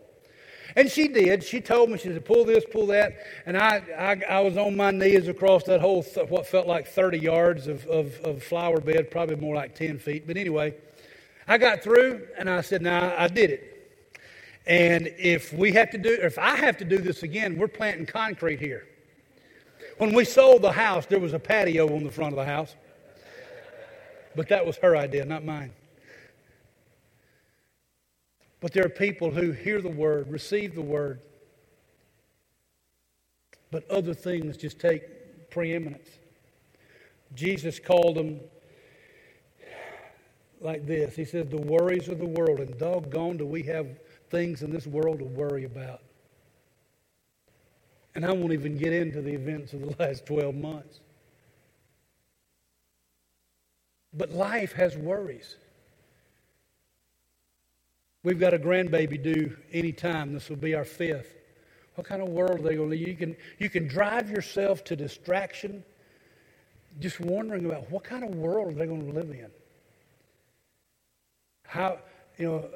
And 0.76 0.90
she 0.90 1.08
did. 1.08 1.42
She 1.44 1.60
told 1.60 1.90
me, 1.90 1.98
she 1.98 2.08
said, 2.08 2.24
pull 2.24 2.44
this, 2.44 2.64
pull 2.70 2.86
that. 2.88 3.18
And 3.46 3.56
I, 3.56 3.82
I, 3.98 4.36
I 4.36 4.40
was 4.40 4.56
on 4.56 4.76
my 4.76 4.90
knees 4.90 5.28
across 5.28 5.64
that 5.64 5.80
whole, 5.80 6.02
th- 6.02 6.28
what 6.28 6.46
felt 6.46 6.66
like 6.66 6.86
30 6.86 7.18
yards 7.18 7.66
of, 7.66 7.86
of, 7.86 8.18
of 8.20 8.42
flower 8.42 8.80
bed, 8.80 9.10
probably 9.10 9.36
more 9.36 9.54
like 9.54 9.74
10 9.74 9.98
feet. 9.98 10.26
But 10.26 10.36
anyway, 10.36 10.74
I 11.48 11.58
got 11.58 11.82
through 11.82 12.26
and 12.38 12.48
I 12.48 12.60
said, 12.60 12.82
now 12.82 13.14
I 13.16 13.28
did 13.28 13.50
it. 13.50 13.70
And 14.66 15.08
if 15.18 15.52
we 15.52 15.72
have 15.72 15.90
to 15.90 15.98
do, 15.98 16.16
if 16.22 16.38
I 16.38 16.56
have 16.56 16.76
to 16.78 16.84
do 16.84 16.98
this 16.98 17.22
again, 17.22 17.58
we're 17.58 17.68
planting 17.68 18.06
concrete 18.06 18.60
here. 18.60 18.86
When 19.98 20.14
we 20.14 20.24
sold 20.24 20.62
the 20.62 20.72
house, 20.72 21.06
there 21.06 21.18
was 21.18 21.32
a 21.32 21.38
patio 21.38 21.94
on 21.94 22.04
the 22.04 22.10
front 22.10 22.32
of 22.32 22.36
the 22.36 22.44
house. 22.44 22.74
But 24.36 24.48
that 24.48 24.64
was 24.64 24.76
her 24.78 24.96
idea, 24.96 25.24
not 25.24 25.44
mine. 25.44 25.72
But 28.60 28.72
there 28.72 28.84
are 28.84 28.90
people 28.90 29.30
who 29.30 29.52
hear 29.52 29.80
the 29.80 29.90
word, 29.90 30.30
receive 30.30 30.74
the 30.74 30.82
word, 30.82 31.20
but 33.70 33.88
other 33.90 34.14
things 34.14 34.56
just 34.56 34.78
take 34.78 35.50
preeminence. 35.50 36.08
Jesus 37.34 37.78
called 37.78 38.16
them 38.16 38.40
like 40.60 40.86
this 40.86 41.16
He 41.16 41.24
said, 41.24 41.50
The 41.50 41.56
worries 41.56 42.08
of 42.08 42.18
the 42.18 42.26
world, 42.26 42.60
and 42.60 42.76
doggone 42.78 43.38
do 43.38 43.46
we 43.46 43.62
have 43.64 43.86
things 44.28 44.62
in 44.62 44.70
this 44.70 44.86
world 44.86 45.18
to 45.18 45.24
worry 45.24 45.64
about. 45.64 46.02
And 48.14 48.24
I 48.24 48.32
won't 48.32 48.52
even 48.52 48.76
get 48.76 48.92
into 48.92 49.22
the 49.22 49.32
events 49.32 49.72
of 49.72 49.80
the 49.80 49.94
last 49.98 50.26
12 50.26 50.54
months. 50.54 51.00
But 54.12 54.32
life 54.32 54.72
has 54.72 54.96
worries. 54.96 55.56
We've 58.22 58.38
got 58.38 58.52
a 58.52 58.58
grandbaby 58.58 59.22
due 59.22 59.56
anytime. 59.72 60.34
This 60.34 60.50
will 60.50 60.56
be 60.56 60.74
our 60.74 60.84
fifth. 60.84 61.36
What 61.94 62.06
kind 62.06 62.20
of 62.20 62.28
world 62.28 62.60
are 62.60 62.62
they 62.62 62.76
going 62.76 62.90
to 62.90 62.96
live? 62.96 63.08
You 63.08 63.16
can, 63.16 63.36
you 63.58 63.70
can 63.70 63.88
drive 63.88 64.30
yourself 64.30 64.84
to 64.84 64.96
distraction 64.96 65.82
just 66.98 67.20
wondering 67.20 67.64
about 67.66 67.90
what 67.90 68.04
kind 68.04 68.24
of 68.24 68.34
world 68.34 68.72
are 68.72 68.74
they 68.74 68.86
going 68.86 69.06
to 69.06 69.12
live 69.12 69.30
in? 69.30 69.50
How, 71.66 71.98
you 72.36 72.46
know, 72.46 72.68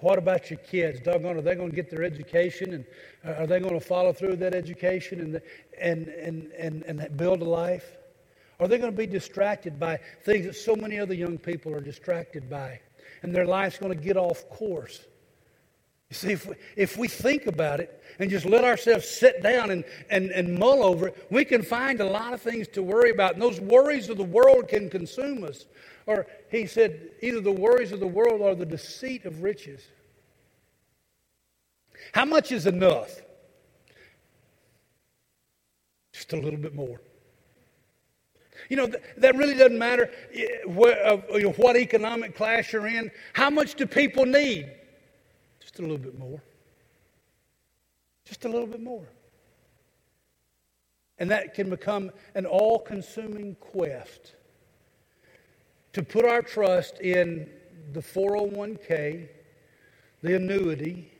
what 0.00 0.18
about 0.18 0.50
your 0.50 0.58
kids? 0.60 0.98
Doggone, 1.00 1.36
are 1.36 1.42
they 1.42 1.54
going 1.54 1.70
to 1.70 1.76
get 1.76 1.90
their 1.90 2.02
education 2.02 2.72
and 2.72 2.84
uh, 3.24 3.42
are 3.42 3.46
they 3.46 3.60
going 3.60 3.78
to 3.78 3.84
follow 3.84 4.12
through 4.12 4.30
with 4.30 4.40
that 4.40 4.54
education 4.54 5.20
and, 5.20 5.40
and, 5.78 6.08
and, 6.08 6.50
and, 6.52 6.82
and 6.84 7.16
build 7.16 7.42
a 7.42 7.44
life? 7.44 7.96
Are 8.58 8.66
they 8.66 8.78
going 8.78 8.90
to 8.90 8.96
be 8.96 9.06
distracted 9.06 9.78
by 9.78 10.00
things 10.24 10.46
that 10.46 10.54
so 10.54 10.74
many 10.74 10.98
other 10.98 11.14
young 11.14 11.38
people 11.38 11.74
are 11.74 11.80
distracted 11.80 12.48
by? 12.48 12.80
And 13.22 13.34
their 13.34 13.46
life's 13.46 13.78
going 13.78 13.96
to 13.96 14.04
get 14.04 14.16
off 14.16 14.48
course. 14.50 15.04
You 16.10 16.16
see, 16.16 16.32
if 16.32 16.46
we, 16.46 16.54
if 16.76 16.96
we 16.98 17.08
think 17.08 17.46
about 17.46 17.80
it 17.80 18.02
and 18.18 18.28
just 18.28 18.44
let 18.44 18.64
ourselves 18.64 19.08
sit 19.08 19.42
down 19.42 19.70
and, 19.70 19.84
and, 20.10 20.30
and 20.30 20.58
mull 20.58 20.82
over 20.82 21.08
it, 21.08 21.26
we 21.30 21.44
can 21.44 21.62
find 21.62 22.00
a 22.00 22.04
lot 22.04 22.34
of 22.34 22.42
things 22.42 22.68
to 22.68 22.82
worry 22.82 23.10
about. 23.10 23.32
And 23.32 23.42
those 23.42 23.60
worries 23.60 24.10
of 24.10 24.18
the 24.18 24.24
world 24.24 24.68
can 24.68 24.90
consume 24.90 25.42
us. 25.42 25.64
Or 26.04 26.26
he 26.50 26.66
said, 26.66 27.12
either 27.22 27.40
the 27.40 27.52
worries 27.52 27.92
of 27.92 28.00
the 28.00 28.06
world 28.06 28.42
or 28.42 28.54
the 28.54 28.66
deceit 28.66 29.24
of 29.24 29.42
riches. 29.42 29.82
How 32.12 32.24
much 32.24 32.52
is 32.52 32.66
enough? 32.66 33.22
Just 36.12 36.32
a 36.34 36.36
little 36.36 36.58
bit 36.58 36.74
more. 36.74 37.00
You 38.72 38.78
know, 38.78 38.90
that 39.18 39.36
really 39.36 39.52
doesn't 39.52 39.78
matter 39.78 40.10
eh, 40.32 40.46
uh, 40.64 41.16
what 41.58 41.76
economic 41.76 42.34
class 42.34 42.72
you're 42.72 42.86
in. 42.86 43.10
How 43.34 43.50
much 43.50 43.74
do 43.74 43.84
people 43.84 44.24
need? 44.24 44.72
Just 45.60 45.78
a 45.78 45.82
little 45.82 45.98
bit 45.98 46.18
more. 46.18 46.40
Just 48.24 48.46
a 48.46 48.48
little 48.48 48.66
bit 48.66 48.80
more. 48.80 49.04
And 51.18 51.30
that 51.30 51.52
can 51.52 51.68
become 51.68 52.12
an 52.34 52.46
all 52.46 52.78
consuming 52.78 53.56
quest 53.56 54.36
to 55.92 56.02
put 56.02 56.24
our 56.24 56.40
trust 56.40 56.98
in 56.98 57.50
the 57.92 58.00
401k, 58.00 59.28
the 60.22 60.34
annuity, 60.34 61.12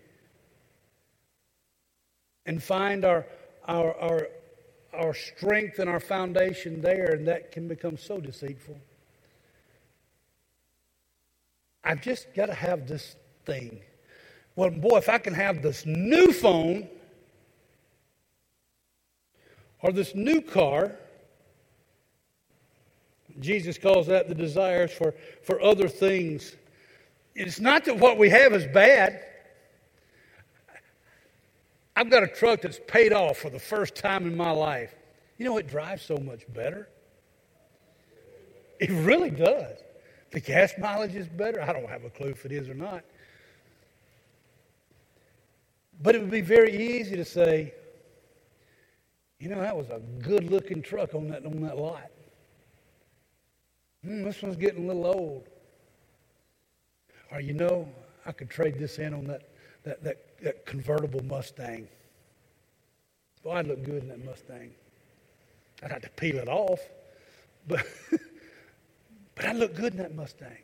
and 2.47 2.63
find 2.63 3.05
our, 3.05 3.27
our, 3.67 3.95
our, 3.99 4.29
our 4.93 5.15
strength 5.15 5.79
and 5.79 5.89
our 5.89 6.01
foundation 6.01 6.81
there, 6.81 7.13
and 7.13 7.27
that 7.29 7.53
can 7.53 7.69
become 7.69 7.97
so 7.97 8.19
deceitful. 8.19 8.79
I've 11.85 12.01
just 12.01 12.33
got 12.35 12.47
to 12.47 12.55
have 12.55 12.87
this 12.87 13.17
thing. 13.45 13.81
Well, 14.55 14.71
boy, 14.71 14.99
if 14.99 15.09
I 15.09 15.19
can 15.19 15.35
have 15.35 15.63
this 15.63 15.85
new 15.87 16.33
phone 16.33 16.89
or 19.81 19.93
this 19.93 20.15
new 20.15 20.41
car, 20.41 20.93
Jesus 23.41 23.79
calls 23.79 24.07
that 24.09 24.29
the 24.29 24.35
desires 24.35 24.93
for, 24.93 25.15
for 25.43 25.61
other 25.63 25.89
things. 25.89 26.55
It's 27.35 27.61
not 27.61 27.85
that 27.87 27.99
what 27.99 28.19
we 28.19 28.29
have 28.29 28.53
is 28.53 28.67
bad. 28.67 29.25
I've 31.95 32.11
got 32.11 32.23
a 32.23 32.27
truck 32.27 32.63
that's 32.63 32.81
paid 32.87 33.13
off 33.13 33.39
for 33.39 33.51
the 33.51 33.59
first 33.59 33.95
time 33.95 34.27
in 34.27 34.37
my 34.37 34.51
life. 34.51 34.95
You 35.39 35.45
know, 35.45 35.59
it 35.59 35.69
drives 35.69 36.03
so 36.03 36.17
much 36.17 36.43
better. 36.53 36.89
It 38.81 38.91
really 38.91 39.31
does. 39.31 39.79
The 40.33 40.41
gas 40.41 40.73
mileage 40.79 41.15
is 41.15 41.29
better. 41.29 41.61
I 41.61 41.73
don't 41.73 41.89
have 41.89 42.05
a 42.05 42.11
clue 42.11 42.31
if 42.31 42.47
it 42.47 42.53
is 42.53 42.69
or 42.69 42.75
not. 42.75 43.05
But 46.03 46.15
it 46.15 46.21
would 46.21 46.31
be 46.31 46.41
very 46.41 46.99
easy 46.99 47.17
to 47.17 47.25
say, 47.25 47.75
you 49.39 49.49
know, 49.49 49.61
that 49.61 49.77
was 49.77 49.89
a 49.91 50.01
good 50.23 50.51
looking 50.51 50.83
truck 50.83 51.15
on 51.15 51.29
that, 51.29 51.45
on 51.45 51.61
that 51.63 51.77
lot. 51.77 52.11
Hmm, 54.05 54.25
this 54.25 54.43
one's 54.43 54.57
getting 54.57 54.85
a 54.85 54.87
little 54.87 55.07
old. 55.07 55.49
Or, 57.31 57.41
you 57.41 57.53
know, 57.53 57.89
I 58.27 58.33
could 58.33 58.51
trade 58.51 58.79
this 58.79 58.99
in 58.99 59.15
on 59.15 59.25
that, 59.25 59.49
that, 59.85 60.03
that 60.03 60.32
that 60.43 60.67
convertible 60.67 61.23
Mustang. 61.25 61.89
Boy, 63.43 63.53
I'd 63.53 63.67
look 63.67 63.83
good 63.83 64.03
in 64.03 64.09
that 64.09 64.25
Mustang. 64.25 64.71
I'd 65.83 65.91
have 65.91 66.03
to 66.03 66.11
peel 66.11 66.37
it 66.37 66.49
off, 66.49 66.81
but, 67.67 67.85
but 69.35 69.45
I'd 69.45 69.57
look 69.57 69.75
good 69.75 69.93
in 69.93 69.99
that 69.99 70.15
Mustang. 70.15 70.59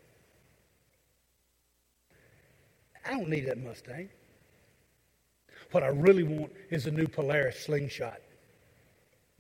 I 3.05 3.11
don't 3.11 3.29
need 3.29 3.47
that 3.47 3.59
Mustang. 3.59 4.09
What 5.71 5.83
I 5.83 5.89
really 5.89 6.23
want 6.23 6.53
is 6.71 6.87
a 6.87 6.91
new 6.91 7.07
Polaris 7.07 7.61
slingshot. 7.65 8.21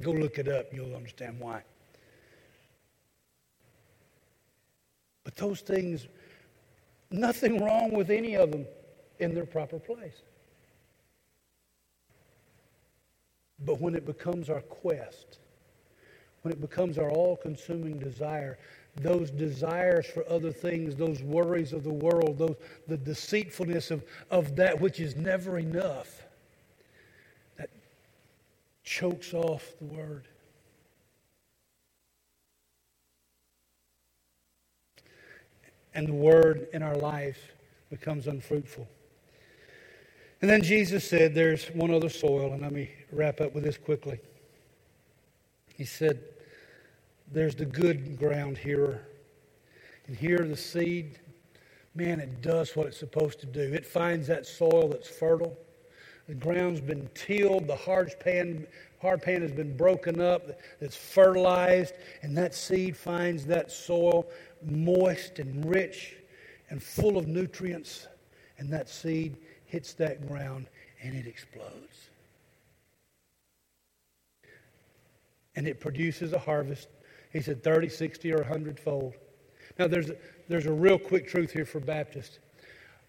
Go 0.02 0.12
look 0.12 0.38
it 0.38 0.48
up, 0.48 0.66
you'll 0.72 0.94
understand 0.94 1.38
why. 1.38 1.62
But 5.24 5.36
those 5.36 5.60
things, 5.60 6.06
nothing 7.10 7.62
wrong 7.62 7.90
with 7.92 8.10
any 8.10 8.36
of 8.36 8.50
them 8.50 8.66
in 9.18 9.34
their 9.34 9.46
proper 9.46 9.78
place. 9.78 10.22
But 13.64 13.80
when 13.80 13.94
it 13.94 14.06
becomes 14.06 14.50
our 14.50 14.60
quest, 14.60 15.38
when 16.42 16.52
it 16.52 16.60
becomes 16.60 16.98
our 16.98 17.10
all 17.10 17.36
consuming 17.36 17.98
desire, 17.98 18.58
those 18.96 19.30
desires 19.30 20.06
for 20.06 20.28
other 20.28 20.52
things, 20.52 20.96
those 20.96 21.22
worries 21.22 21.72
of 21.72 21.84
the 21.84 21.92
world, 21.92 22.38
those, 22.38 22.56
the 22.86 22.96
deceitfulness 22.96 23.90
of, 23.90 24.04
of 24.30 24.56
that 24.56 24.80
which 24.80 25.00
is 25.00 25.16
never 25.16 25.58
enough, 25.58 26.24
that 27.56 27.70
chokes 28.84 29.34
off 29.34 29.72
the 29.80 29.86
word. 29.86 30.26
And 35.94 36.06
the 36.06 36.14
word 36.14 36.68
in 36.72 36.82
our 36.82 36.96
life 36.96 37.52
becomes 37.90 38.26
unfruitful. 38.26 38.86
And 40.40 40.48
then 40.48 40.62
Jesus 40.62 41.08
said, 41.08 41.34
There's 41.34 41.66
one 41.68 41.92
other 41.92 42.08
soil, 42.08 42.52
and 42.52 42.62
let 42.62 42.72
me 42.72 42.90
wrap 43.12 43.40
up 43.40 43.54
with 43.54 43.64
this 43.64 43.76
quickly. 43.76 44.18
He 45.74 45.84
said, 45.84 46.20
There's 47.32 47.54
the 47.54 47.64
good 47.64 48.18
ground 48.18 48.58
here. 48.58 49.06
And 50.06 50.16
here 50.16 50.38
the 50.38 50.56
seed, 50.56 51.18
man, 51.94 52.18
it 52.18 52.40
does 52.40 52.74
what 52.74 52.86
it's 52.86 52.98
supposed 52.98 53.40
to 53.40 53.46
do. 53.46 53.60
It 53.60 53.86
finds 53.86 54.26
that 54.28 54.46
soil 54.46 54.88
that's 54.88 55.08
fertile. 55.08 55.56
The 56.26 56.34
ground's 56.34 56.80
been 56.80 57.08
tilled, 57.14 57.66
the 57.66 57.76
hard 57.76 58.14
pan, 58.20 58.66
hard 59.00 59.22
pan 59.22 59.40
has 59.42 59.52
been 59.52 59.76
broken 59.76 60.20
up, 60.20 60.60
it's 60.80 60.96
fertilized, 60.96 61.94
and 62.22 62.36
that 62.36 62.54
seed 62.54 62.96
finds 62.96 63.46
that 63.46 63.70
soil 63.70 64.26
moist 64.62 65.38
and 65.38 65.64
rich 65.64 66.16
and 66.68 66.82
full 66.82 67.16
of 67.16 67.26
nutrients. 67.26 68.08
And 68.58 68.70
that 68.72 68.88
seed 68.88 69.36
hits 69.66 69.94
that 69.94 70.26
ground 70.26 70.66
and 71.02 71.14
it 71.14 71.26
explodes. 71.26 72.07
And 75.58 75.66
it 75.66 75.80
produces 75.80 76.32
a 76.32 76.38
harvest. 76.38 76.86
He 77.32 77.40
said 77.40 77.64
30, 77.64 77.88
60, 77.88 78.32
or 78.32 78.42
100 78.42 78.78
fold. 78.78 79.14
Now, 79.76 79.88
there's 79.88 80.08
a, 80.08 80.16
there's 80.48 80.66
a 80.66 80.72
real 80.72 81.00
quick 81.00 81.26
truth 81.26 81.50
here 81.50 81.64
for 81.64 81.80
Baptists. 81.80 82.38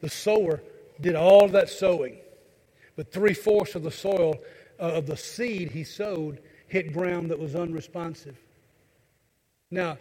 The 0.01 0.09
sower 0.09 0.59
did 0.99 1.13
all 1.13 1.47
that 1.49 1.69
sowing, 1.69 2.17
but 2.95 3.11
three 3.11 3.35
fourths 3.35 3.75
of 3.75 3.83
the 3.83 3.91
soil, 3.91 4.35
uh, 4.79 4.93
of 4.93 5.05
the 5.05 5.15
seed 5.15 5.69
he 5.69 5.83
sowed, 5.83 6.41
hit 6.67 6.91
ground 6.91 7.29
that 7.29 7.37
was 7.37 7.53
unresponsive. 7.53 8.35
Now, 9.69 9.99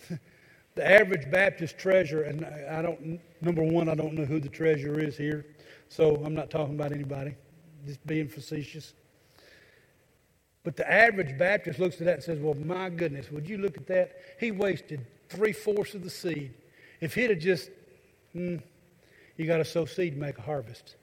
the 0.74 0.90
average 0.90 1.30
Baptist 1.30 1.78
treasurer, 1.78 2.22
and 2.22 2.44
I 2.44 2.82
don't, 2.82 3.20
number 3.40 3.62
one, 3.62 3.88
I 3.88 3.94
don't 3.94 4.14
know 4.14 4.24
who 4.24 4.40
the 4.40 4.48
treasurer 4.48 4.98
is 4.98 5.16
here. 5.16 5.46
So 5.88 6.20
I'm 6.24 6.34
not 6.34 6.50
talking 6.50 6.74
about 6.74 6.90
anybody, 6.90 7.36
just 7.86 8.04
being 8.04 8.26
facetious. 8.26 8.94
But 10.64 10.76
the 10.76 10.90
average 10.90 11.36
Baptist 11.36 11.78
looks 11.78 11.96
at 11.96 12.04
that 12.04 12.14
and 12.14 12.22
says, 12.22 12.38
Well, 12.38 12.54
my 12.54 12.88
goodness, 12.88 13.30
would 13.30 13.48
you 13.48 13.58
look 13.58 13.76
at 13.76 13.86
that? 13.88 14.12
He 14.38 14.50
wasted 14.50 15.04
three 15.28 15.52
fourths 15.52 15.94
of 15.94 16.04
the 16.04 16.10
seed. 16.10 16.54
If 17.00 17.14
he'd 17.14 17.30
have 17.30 17.40
just, 17.40 17.70
mm, 18.34 18.62
you 19.36 19.46
got 19.46 19.56
to 19.56 19.64
sow 19.64 19.84
seed 19.84 20.14
to 20.14 20.20
make 20.20 20.38
a 20.38 20.42
harvest. 20.42 20.96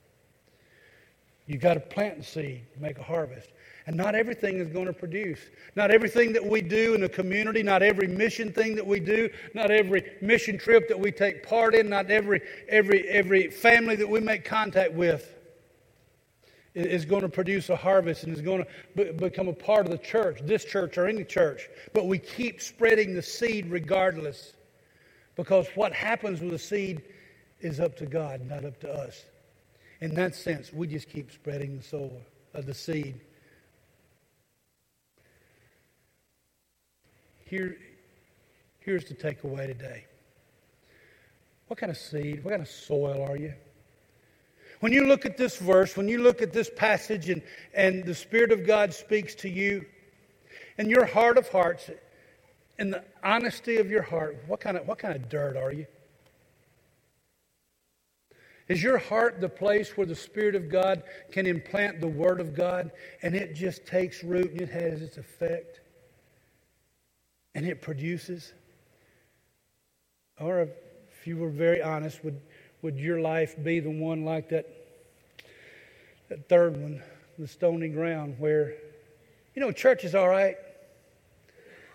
You 1.46 1.58
got 1.58 1.74
to 1.74 1.80
plant 1.80 2.20
the 2.20 2.24
seed 2.24 2.62
to 2.74 2.82
make 2.82 3.00
a 3.00 3.04
harvest. 3.04 3.50
And 3.88 3.98
not 3.98 4.14
everything 4.14 4.60
is 4.60 4.70
going 4.70 4.86
to 4.86 4.94
produce. 4.94 5.40
Not 5.76 5.90
everything 5.90 6.32
that 6.34 6.46
we 6.46 6.62
do 6.62 6.94
in 6.94 7.04
a 7.04 7.10
community, 7.10 7.64
not 7.64 7.82
every 7.82 8.08
mission 8.08 8.54
thing 8.54 8.76
that 8.76 8.86
we 8.86 9.00
do, 9.00 9.30
not 9.56 9.72
every 9.72 10.12
mission 10.22 10.60
trip 10.60 10.88
that 10.88 11.00
we 11.00 11.12
take 11.12 11.46
part 11.46 11.74
in, 11.74 11.90
not 11.90 12.12
every, 12.12 12.42
every, 12.70 13.10
every 13.10 13.50
family 13.50 13.96
that 13.96 14.08
we 14.08 14.20
make 14.20 14.46
contact 14.46 14.94
with 14.94 15.39
is 16.76 17.06
going 17.06 17.22
to 17.22 17.30
produce 17.30 17.70
a 17.70 17.76
harvest 17.76 18.24
and 18.24 18.34
is 18.34 18.42
going 18.42 18.66
to 18.96 19.14
become 19.14 19.48
a 19.48 19.54
part 19.54 19.86
of 19.86 19.92
the 19.92 19.98
church, 19.98 20.40
this 20.44 20.64
church 20.64 20.98
or 20.98 21.08
any 21.08 21.24
church. 21.24 21.68
But 21.94 22.08
we 22.08 22.20
keep 22.20 22.62
spreading 22.62 23.14
the 23.14 23.22
seed 23.22 23.70
regardless. 23.72 24.54
Because 25.36 25.68
what 25.76 25.94
happens 25.94 26.42
with 26.42 26.52
the 26.52 26.60
seed 26.60 27.02
is 27.62 27.80
up 27.80 27.96
to 27.98 28.06
God, 28.06 28.42
not 28.42 28.66
up 28.66 28.80
to 28.82 28.92
us. 28.92 29.24
In 30.02 30.14
that 30.16 30.36
sense, 30.36 30.72
we 30.72 30.88
just 30.88 31.10
keep 31.10 31.32
spreading 31.32 31.78
the 31.78 31.84
soil 31.84 32.22
of 32.54 32.66
the 32.66 32.74
seed. 32.74 33.20
Here, 37.46 37.78
here's 38.80 39.06
the 39.06 39.16
takeaway 39.16 39.68
today. 39.68 40.06
What 41.68 41.80
kind 41.80 41.92
of 41.92 41.98
seed, 41.98 42.44
what 42.44 42.52
kind 42.52 42.62
of 42.62 42.70
soil 42.70 43.26
are 43.28 43.38
you? 43.38 43.54
When 44.80 44.94
you 44.94 45.08
look 45.08 45.26
at 45.26 45.38
this 45.38 45.58
verse, 45.58 45.98
when 45.98 46.08
you 46.08 46.22
look 46.22 46.42
at 46.42 46.54
this 46.54 46.70
passage 46.76 47.30
and, 47.30 47.42
and 47.74 48.06
the 48.06 48.16
Spirit 48.16 48.52
of 48.52 48.66
God 48.66 48.94
speaks 48.94 49.36
to 49.36 49.50
you, 49.50 49.86
in 50.78 50.90
your 50.90 51.06
heart 51.06 51.38
of 51.38 51.50
hearts, 51.50 51.90
in 52.78 52.90
the 52.90 53.04
honesty 53.24 53.78
of 53.78 53.90
your 53.92 54.02
heart, 54.02 54.42
what 54.48 54.62
kind 54.62 54.78
of, 54.78 54.88
what 54.88 54.98
kind 54.98 55.16
of 55.16 55.28
dirt 55.28 55.58
are 55.58 55.74
you? 55.74 55.86
Is 58.70 58.82
your 58.82 59.00
heart 59.00 59.42
the 59.42 59.50
place 59.50 59.98
where 59.98 60.06
the 60.06 60.16
Spirit 60.16 60.56
of 60.56 60.70
God 60.70 61.04
can 61.32 61.46
implant 61.46 62.00
the 62.00 62.08
Word 62.08 62.40
of 62.40 62.56
God 62.56 62.92
and 63.22 63.36
it 63.36 63.56
just 63.56 63.86
takes 63.86 64.24
root 64.24 64.52
and 64.52 64.62
it 64.62 64.70
has 64.70 65.02
its 65.02 65.18
effect? 65.18 65.82
and 67.56 67.68
it 67.68 67.82
produces? 67.82 68.54
Or 70.40 70.62
if 70.62 71.28
you 71.28 71.38
were 71.38 71.50
very 71.50 71.82
honest, 71.82 72.24
would, 72.24 72.40
would 72.82 72.98
your 72.98 73.20
life 73.20 73.56
be 73.62 73.80
the 73.80 73.90
one 73.90 74.24
like 74.26 74.50
that, 74.50 74.68
that 76.30 76.48
third 76.48 76.78
one, 76.78 77.02
the 77.38 77.48
stony 77.48 77.90
ground, 77.90 78.36
where, 78.40 78.76
you 79.56 79.62
know, 79.62 79.72
church 79.72 80.04
is 80.04 80.16
all 80.16 80.30
right, 80.30 80.56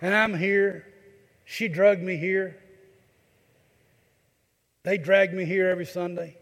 and 0.00 0.14
I'm 0.14 0.34
here. 0.34 0.86
She 1.44 1.68
drugged 1.68 2.02
me 2.02 2.16
here. 2.16 2.58
They 4.82 4.98
drag 4.98 5.32
me 5.32 5.44
here 5.44 5.68
every 5.68 5.86
Sunday. 5.86 6.36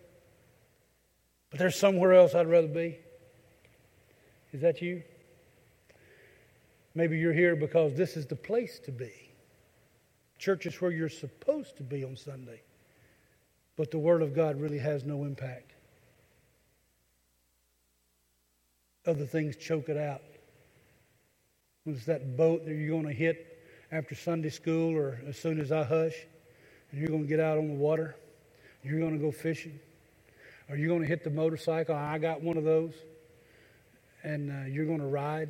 But 1.50 1.60
there's 1.60 1.76
somewhere 1.76 2.12
else 2.12 2.34
I'd 2.34 2.48
rather 2.48 2.68
be. 2.68 2.98
Is 4.52 4.60
that 4.62 4.82
you? 4.82 5.02
Maybe 6.94 7.18
you're 7.18 7.32
here 7.32 7.56
because 7.56 7.94
this 7.94 8.16
is 8.16 8.26
the 8.26 8.36
place 8.36 8.78
to 8.80 8.90
be. 8.92 9.12
Church 10.38 10.66
is 10.66 10.80
where 10.80 10.90
you're 10.90 11.08
supposed 11.08 11.76
to 11.76 11.82
be 11.82 12.04
on 12.04 12.16
Sunday. 12.16 12.62
But 13.82 13.90
the 13.90 13.98
Word 13.98 14.22
of 14.22 14.32
God 14.32 14.60
really 14.60 14.78
has 14.78 15.02
no 15.02 15.24
impact. 15.24 15.72
Other 19.04 19.26
things 19.26 19.56
choke 19.56 19.88
it 19.88 19.96
out. 19.96 20.22
It's 21.86 22.04
that 22.04 22.36
boat 22.36 22.64
that 22.64 22.72
you're 22.72 22.90
going 22.90 23.08
to 23.08 23.12
hit 23.12 23.60
after 23.90 24.14
Sunday 24.14 24.50
school 24.50 24.96
or 24.96 25.18
as 25.26 25.36
soon 25.36 25.58
as 25.58 25.72
I 25.72 25.82
hush, 25.82 26.14
and 26.92 27.00
you're 27.00 27.08
going 27.08 27.22
to 27.24 27.28
get 27.28 27.40
out 27.40 27.58
on 27.58 27.66
the 27.66 27.74
water. 27.74 28.14
You're 28.84 29.00
going 29.00 29.14
to 29.14 29.18
go 29.18 29.32
fishing. 29.32 29.80
Or 30.68 30.76
you're 30.76 30.86
going 30.86 31.02
to 31.02 31.08
hit 31.08 31.24
the 31.24 31.30
motorcycle. 31.30 31.96
I 31.96 32.18
got 32.18 32.40
one 32.40 32.56
of 32.56 32.62
those. 32.62 32.94
And 34.22 34.52
uh, 34.52 34.68
you're 34.68 34.86
going 34.86 35.00
to 35.00 35.06
ride. 35.06 35.48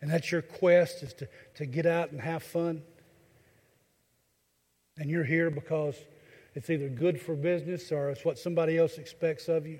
And 0.00 0.10
that's 0.10 0.32
your 0.32 0.40
quest 0.40 1.02
is 1.02 1.12
to, 1.12 1.28
to 1.56 1.66
get 1.66 1.84
out 1.84 2.12
and 2.12 2.20
have 2.22 2.42
fun. 2.42 2.80
And 4.96 5.10
you're 5.10 5.22
here 5.22 5.50
because 5.50 5.96
it's 6.56 6.70
either 6.70 6.88
good 6.88 7.20
for 7.20 7.34
business 7.34 7.92
or 7.92 8.08
it's 8.08 8.24
what 8.24 8.38
somebody 8.38 8.78
else 8.78 8.96
expects 8.96 9.46
of 9.46 9.66
you. 9.66 9.78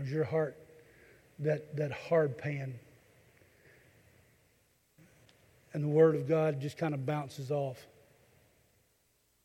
Is 0.00 0.12
your 0.12 0.22
heart 0.22 0.56
that, 1.40 1.76
that 1.76 1.90
hard 1.90 2.38
pan? 2.38 2.78
And 5.72 5.82
the 5.82 5.88
Word 5.88 6.14
of 6.14 6.28
God 6.28 6.60
just 6.60 6.78
kind 6.78 6.94
of 6.94 7.04
bounces 7.04 7.50
off. 7.50 7.84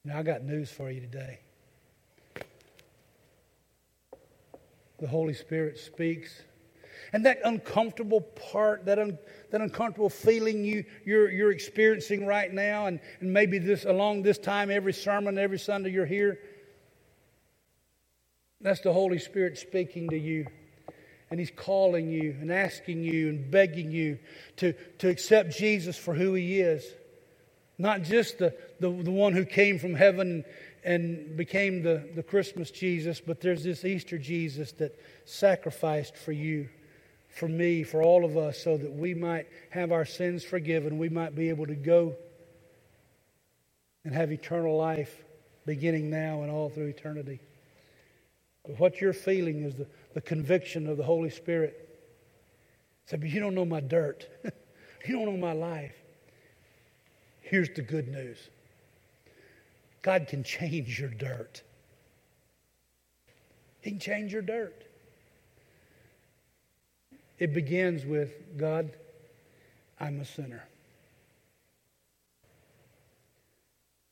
Now, 0.03 0.19
I 0.19 0.23
got 0.23 0.43
news 0.43 0.69
for 0.69 0.91
you 0.91 1.01
today. 1.01 1.39
The 4.99 5.07
Holy 5.07 5.33
Spirit 5.33 5.79
speaks 5.79 6.43
and 7.15 7.25
that 7.25 7.39
uncomfortable 7.45 8.19
part, 8.19 8.87
that, 8.87 8.99
un, 8.99 9.17
that 9.51 9.61
uncomfortable 9.61 10.09
feeling 10.09 10.65
you, 10.65 10.83
you're, 11.05 11.31
you're 11.31 11.51
experiencing 11.53 12.25
right 12.25 12.51
now, 12.51 12.87
and, 12.87 12.99
and 13.21 13.31
maybe 13.31 13.57
this 13.57 13.85
along 13.85 14.23
this 14.23 14.37
time, 14.37 14.69
every 14.69 14.91
sermon, 14.91 15.37
every 15.37 15.57
Sunday 15.57 15.91
you're 15.91 16.05
here, 16.05 16.37
that's 18.59 18.81
the 18.81 18.91
Holy 18.91 19.17
Spirit 19.17 19.57
speaking 19.57 20.09
to 20.09 20.19
you. 20.19 20.45
And 21.31 21.39
He's 21.39 21.53
calling 21.55 22.11
you 22.11 22.35
and 22.41 22.51
asking 22.51 23.05
you 23.05 23.29
and 23.29 23.49
begging 23.49 23.91
you 23.93 24.19
to, 24.57 24.73
to 24.97 25.07
accept 25.07 25.57
Jesus 25.57 25.97
for 25.97 26.13
who 26.13 26.33
He 26.33 26.59
is. 26.59 26.85
Not 27.77 28.01
just 28.01 28.39
the, 28.39 28.53
the, 28.81 28.89
the 28.89 29.11
one 29.11 29.31
who 29.31 29.45
came 29.45 29.79
from 29.79 29.95
heaven 29.95 30.43
and 30.83 31.37
became 31.37 31.81
the, 31.81 32.09
the 32.13 32.23
Christmas 32.23 32.71
Jesus, 32.71 33.21
but 33.21 33.39
there's 33.39 33.63
this 33.63 33.85
Easter 33.85 34.17
Jesus 34.17 34.73
that 34.73 34.99
sacrificed 35.23 36.17
for 36.17 36.33
you 36.33 36.67
for 37.35 37.49
me, 37.49 37.83
for 37.83 38.01
all 38.01 38.23
of 38.23 38.37
us, 38.37 38.57
so 38.57 38.77
that 38.77 38.93
we 38.93 39.13
might 39.13 39.47
have 39.69 39.91
our 39.91 40.05
sins 40.05 40.43
forgiven. 40.43 40.97
We 40.97 41.09
might 41.09 41.35
be 41.35 41.49
able 41.49 41.67
to 41.67 41.75
go 41.75 42.15
and 44.05 44.13
have 44.13 44.31
eternal 44.31 44.77
life 44.77 45.21
beginning 45.65 46.09
now 46.09 46.43
and 46.43 46.51
all 46.51 46.69
through 46.69 46.87
eternity. 46.87 47.41
But 48.65 48.79
what 48.79 49.01
you're 49.01 49.11
feeling 49.11 49.63
is 49.63 49.75
the, 49.75 49.87
the 50.13 50.21
conviction 50.21 50.87
of 50.87 50.95
the 50.95 51.03
Holy 51.03 51.29
Spirit. 51.29 51.81
Say, 53.07 53.17
but 53.17 53.29
you 53.29 53.41
don't 53.41 53.53
know 53.53 53.65
my 53.65 53.81
dirt. 53.81 54.27
you 55.05 55.13
don't 55.13 55.25
know 55.25 55.37
my 55.37 55.53
life. 55.53 55.95
Here's 57.41 57.69
the 57.69 57.81
good 57.81 58.07
news 58.07 58.37
God 60.01 60.27
can 60.29 60.41
change 60.41 61.01
your 61.01 61.09
dirt. 61.09 61.63
He 63.81 63.91
can 63.91 63.99
change 63.99 64.31
your 64.31 64.41
dirt. 64.41 64.84
It 67.37 67.53
begins 67.53 68.05
with 68.05 68.31
God, 68.57 68.91
I'm 69.99 70.19
a 70.21 70.25
sinner. 70.25 70.63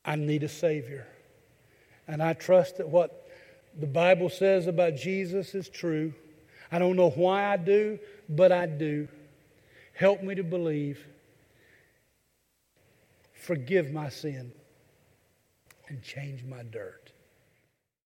I 0.05 0.15
need 0.15 0.43
a 0.43 0.49
Savior. 0.49 1.07
And 2.07 2.21
I 2.21 2.33
trust 2.33 2.77
that 2.77 2.89
what 2.89 3.29
the 3.79 3.87
Bible 3.87 4.29
says 4.29 4.67
about 4.67 4.95
Jesus 4.95 5.55
is 5.55 5.69
true. 5.69 6.13
I 6.71 6.79
don't 6.79 6.95
know 6.95 7.11
why 7.11 7.45
I 7.45 7.57
do, 7.57 7.99
but 8.27 8.51
I 8.51 8.65
do. 8.65 9.07
Help 9.93 10.21
me 10.21 10.35
to 10.35 10.43
believe. 10.43 11.05
Forgive 13.33 13.91
my 13.91 14.09
sin 14.09 14.51
and 15.87 16.01
change 16.01 16.43
my 16.43 16.63
dirt. 16.63 17.02